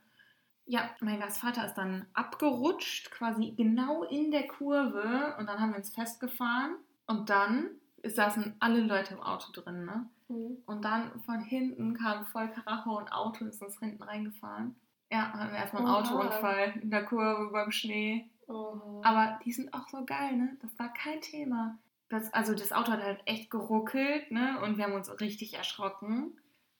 [0.67, 5.77] Ja, mein Gastvater ist dann abgerutscht, quasi genau in der Kurve und dann haben wir
[5.77, 7.69] uns festgefahren und dann
[8.03, 10.09] saßen alle Leute im Auto drin, ne?
[10.27, 10.57] Mhm.
[10.65, 14.75] Und dann von hinten kam voll Karacho und Auto und ist uns hinten reingefahren.
[15.11, 15.99] Ja, hatten wir erstmal einen Oha.
[15.99, 18.29] Autounfall in der Kurve beim Schnee.
[18.47, 19.01] Oh.
[19.03, 20.57] Aber die sind auch so geil, ne?
[20.61, 21.77] Das war kein Thema.
[22.09, 24.59] Das, also das Auto hat halt echt geruckelt, ne?
[24.61, 26.37] Und wir haben uns richtig erschrocken.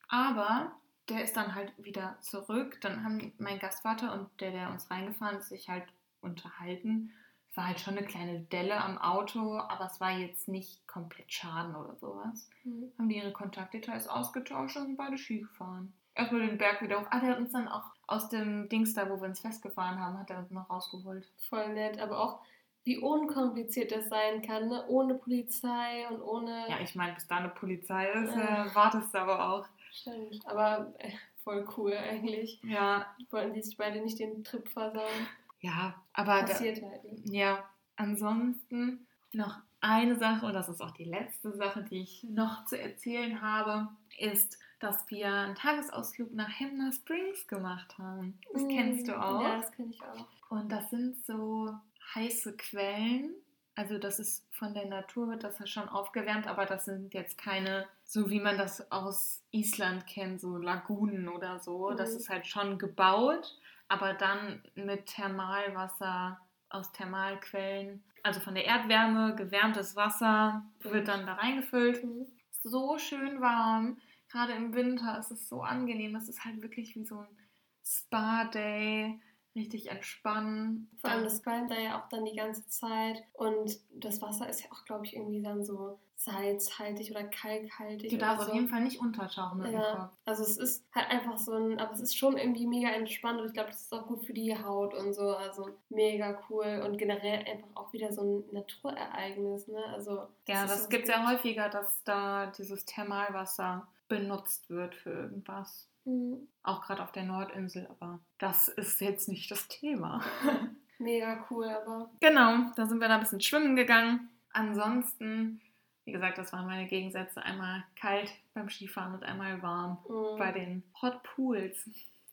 [0.07, 0.71] Aber
[1.09, 2.79] der ist dann halt wieder zurück.
[2.81, 5.85] Dann haben mein Gastvater und der, der uns reingefahren ist, sich halt
[6.21, 7.13] unterhalten.
[7.49, 11.31] Es war halt schon eine kleine Delle am Auto, aber es war jetzt nicht komplett
[11.31, 12.49] Schaden oder sowas.
[12.63, 12.91] Mhm.
[12.97, 15.93] Haben die ihre Kontaktdetails ausgetauscht und sind beide Ski gefahren.
[16.15, 17.07] Erstmal den Berg wieder hoch.
[17.11, 20.17] Ah, der hat uns dann auch aus dem Dings da, wo wir uns festgefahren haben,
[20.17, 21.29] hat er uns noch rausgeholt.
[21.49, 22.39] Voll nett, aber auch
[22.83, 24.85] wie unkompliziert das sein kann, ne?
[24.87, 26.69] ohne Polizei und ohne.
[26.69, 29.65] Ja, ich meine, bis da eine Polizei ist, äh, wartest du aber auch.
[29.95, 31.11] Stimmt, aber äh,
[31.43, 32.61] voll cool eigentlich.
[32.63, 35.27] Ja, Wollten die sich beide nicht den Trip versauen.
[35.61, 37.03] ja, aber da, Passiert halt.
[37.03, 37.37] Ne?
[37.37, 37.63] ja,
[37.95, 42.79] ansonsten noch eine Sache, und das ist auch die letzte Sache, die ich noch zu
[42.79, 48.37] erzählen habe, ist, dass wir einen Tagesausflug nach Hemner Springs gemacht haben.
[48.53, 49.41] Das kennst du auch.
[49.41, 50.27] Ja, das kenne ich auch.
[50.49, 51.73] Und das sind so
[52.15, 53.33] heiße Quellen
[53.75, 57.37] Also das ist von der Natur wird das ja schon aufgewärmt, aber das sind jetzt
[57.37, 61.91] keine, so wie man das aus Island kennt, so Lagunen oder so.
[61.91, 61.97] Mhm.
[61.97, 63.59] Das ist halt schon gebaut,
[63.89, 71.33] aber dann mit Thermalwasser aus Thermalquellen, also von der Erdwärme gewärmtes Wasser wird dann da
[71.35, 72.03] reingefüllt.
[72.03, 72.25] Mhm.
[72.63, 73.97] So schön warm.
[74.29, 76.13] Gerade im Winter ist es so angenehm.
[76.13, 77.37] Das ist halt wirklich wie so ein
[77.83, 79.19] Spa-Day.
[79.55, 80.89] Richtig entspannen.
[80.99, 83.23] Vor allem, das qualmt da ja auch dann die ganze Zeit.
[83.33, 88.09] Und das Wasser ist ja auch, glaube ich, irgendwie dann so salzhaltig oder kalkhaltig.
[88.09, 88.49] Du darfst so.
[88.49, 91.99] auf jeden Fall nicht untertauchen Ja, also es ist halt einfach so ein, aber es
[91.99, 94.93] ist schon irgendwie mega entspannt und ich glaube, das ist auch gut für die Haut
[94.93, 99.83] und so, also mega cool und generell einfach auch wieder so ein Naturereignis, ne?
[99.93, 105.11] Also Ja, das so gibt es ja häufiger, dass da dieses Thermalwasser benutzt wird für
[105.11, 105.87] irgendwas.
[106.05, 106.47] Mhm.
[106.63, 110.23] Auch gerade auf der Nordinsel, aber das ist jetzt nicht das Thema.
[110.97, 114.29] Mega cool, aber genau, da sind wir da ein bisschen schwimmen gegangen.
[114.53, 115.61] Ansonsten,
[116.05, 117.41] wie gesagt, das waren meine Gegensätze.
[117.41, 120.37] Einmal kalt beim Skifahren und einmal warm mhm.
[120.37, 121.89] bei den Hot Pools.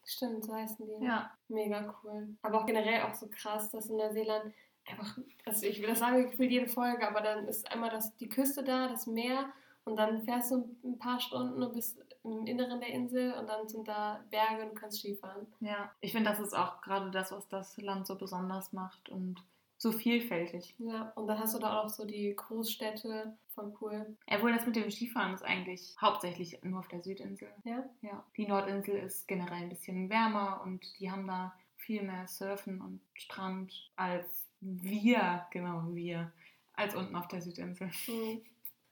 [0.06, 1.04] stimmt, so heißen die.
[1.04, 2.28] Ja, Mega cool.
[2.42, 4.54] Aber auch generell auch so krass, dass in Neuseeland
[4.88, 8.28] einfach, also ich will das sagen, gefühlt jede Folge, aber dann ist einmal das, die
[8.28, 9.46] Küste da, das Meer
[9.84, 13.68] und dann fährst du ein paar Stunden und bist im Inneren der Insel und dann
[13.68, 15.46] sind da Berge und du kannst Skifahren.
[15.60, 15.90] ja.
[16.00, 19.42] Ich finde, das ist auch gerade das, was das Land so besonders macht und
[19.78, 20.76] so vielfältig.
[20.78, 24.16] Ja, und dann hast du da auch so die Großstädte, voll cool.
[24.28, 27.48] Obwohl das mit dem Skifahren ist eigentlich hauptsächlich nur auf der Südinsel.
[27.64, 27.84] Ja?
[28.00, 32.80] Ja, die Nordinsel ist generell ein bisschen wärmer und die haben da viel mehr Surfen
[32.80, 36.32] und Strand als wir, genau wir,
[36.74, 37.90] als unten auf der Südinsel.
[38.06, 38.40] Hm.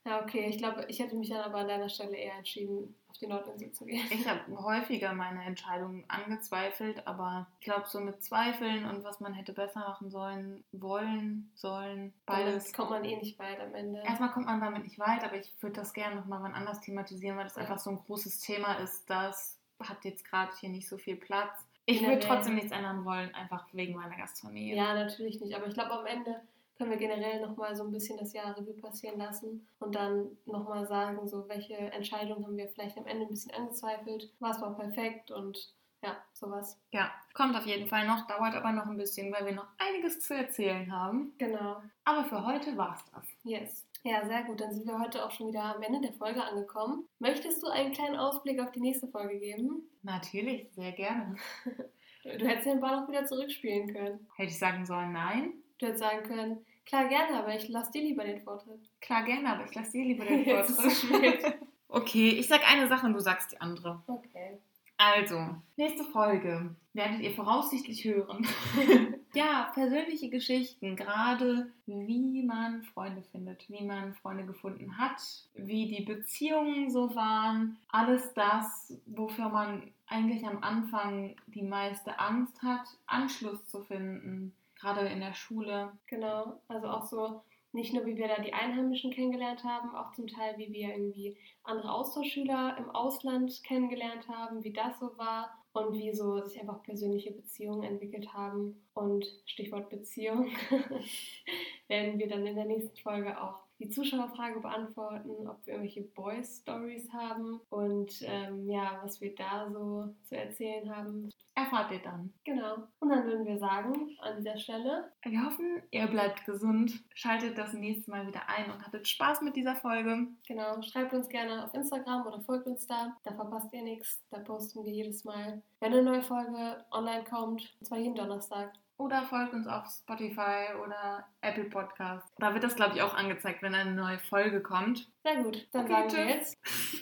[0.05, 0.47] Ja, okay.
[0.49, 3.71] Ich glaube, ich hätte mich dann aber an deiner Stelle eher entschieden, auf die Nordinsel
[3.71, 4.05] zu gehen.
[4.09, 9.33] Ich habe häufiger meine Entscheidungen angezweifelt, aber ich glaube, so mit Zweifeln und was man
[9.33, 12.63] hätte besser machen sollen, wollen, sollen, beides.
[12.63, 14.01] Damit kommt man eh nicht weit am Ende.
[14.03, 17.37] Erstmal kommt man damit nicht weit, aber ich würde das gerne nochmal wann anders thematisieren,
[17.37, 17.63] weil das Ja.
[17.63, 21.65] einfach so ein großes Thema ist, das hat jetzt gerade hier nicht so viel Platz.
[21.85, 24.75] Ich würde trotzdem nichts ändern wollen, einfach wegen meiner Gastfamilie.
[24.75, 25.53] Ja, natürlich nicht.
[25.55, 26.39] Aber ich glaube, am Ende
[26.81, 30.87] können wir generell nochmal so ein bisschen das Jahr Revue passieren lassen und dann nochmal
[30.87, 35.29] sagen, so welche Entscheidungen haben wir vielleicht am Ende ein bisschen angezweifelt, was war perfekt
[35.29, 36.81] und ja, sowas.
[36.91, 40.21] Ja, kommt auf jeden Fall noch, dauert aber noch ein bisschen, weil wir noch einiges
[40.21, 41.35] zu erzählen haben.
[41.37, 41.83] Genau.
[42.03, 43.27] Aber für heute war's das.
[43.43, 43.87] Yes.
[44.01, 44.59] Ja, sehr gut.
[44.59, 47.07] Dann sind wir heute auch schon wieder am Ende der Folge angekommen.
[47.19, 49.87] Möchtest du einen kleinen Ausblick auf die nächste Folge geben?
[50.01, 51.35] Natürlich, sehr gerne.
[52.23, 54.27] Du hättest den Ball auch wieder zurückspielen können.
[54.35, 55.53] Hätte ich sagen sollen, nein?
[55.79, 58.89] Du hättest sagen können, klar gerne, aber ich lasse dir lieber den Vortritt.
[58.99, 61.59] Klar, gerne, aber ich lasse dir lieber den Vortritt.
[61.87, 64.01] Okay, ich sag eine Sache und du sagst die andere.
[64.07, 64.59] Okay.
[65.03, 68.47] Also, nächste Folge werdet ihr voraussichtlich hören.
[69.33, 75.19] ja, persönliche Geschichten, gerade wie man Freunde findet, wie man Freunde gefunden hat,
[75.55, 82.61] wie die Beziehungen so waren, alles das, wofür man eigentlich am Anfang die meiste Angst
[82.61, 85.93] hat, Anschluss zu finden, gerade in der Schule.
[86.07, 87.41] Genau, also auch so
[87.73, 91.37] nicht nur, wie wir da die Einheimischen kennengelernt haben, auch zum Teil, wie wir irgendwie
[91.63, 96.83] andere Austauschschüler im Ausland kennengelernt haben, wie das so war und wie so sich einfach
[96.83, 98.85] persönliche Beziehungen entwickelt haben.
[98.93, 100.47] Und Stichwort Beziehung
[101.87, 107.11] werden wir dann in der nächsten Folge auch die Zuschauerfrage beantworten, ob wir irgendwelche Boys-Stories
[107.11, 111.29] haben und ähm, ja, was wir da so zu erzählen haben.
[111.53, 112.33] Erfahrt ihr dann.
[112.45, 112.75] Genau.
[112.99, 117.73] Und dann würden wir sagen, an dieser Stelle, Wir hoffen, ihr bleibt gesund, schaltet das
[117.73, 120.27] nächste Mal wieder ein und hattet Spaß mit dieser Folge.
[120.47, 123.17] Genau, schreibt uns gerne auf Instagram oder folgt uns da.
[123.23, 124.21] Da verpasst ihr nichts.
[124.29, 127.75] Da posten wir jedes Mal, wenn eine neue Folge online kommt.
[127.79, 128.71] Und zwar jeden Donnerstag.
[129.01, 132.27] Oder folgt uns auf Spotify oder Apple Podcast.
[132.37, 135.09] Da wird das, glaube ich, auch angezeigt, wenn eine neue Folge kommt.
[135.23, 135.67] Sehr gut.
[135.71, 136.35] Dann Okay, sagen wir tschüss.
[136.35, 136.57] jetzt.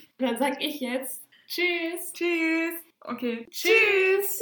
[0.18, 1.28] Dann sag ich jetzt.
[1.46, 2.14] Tschüss.
[2.14, 2.76] Tschüss.
[3.02, 3.48] Okay.
[3.52, 4.42] Tschüss.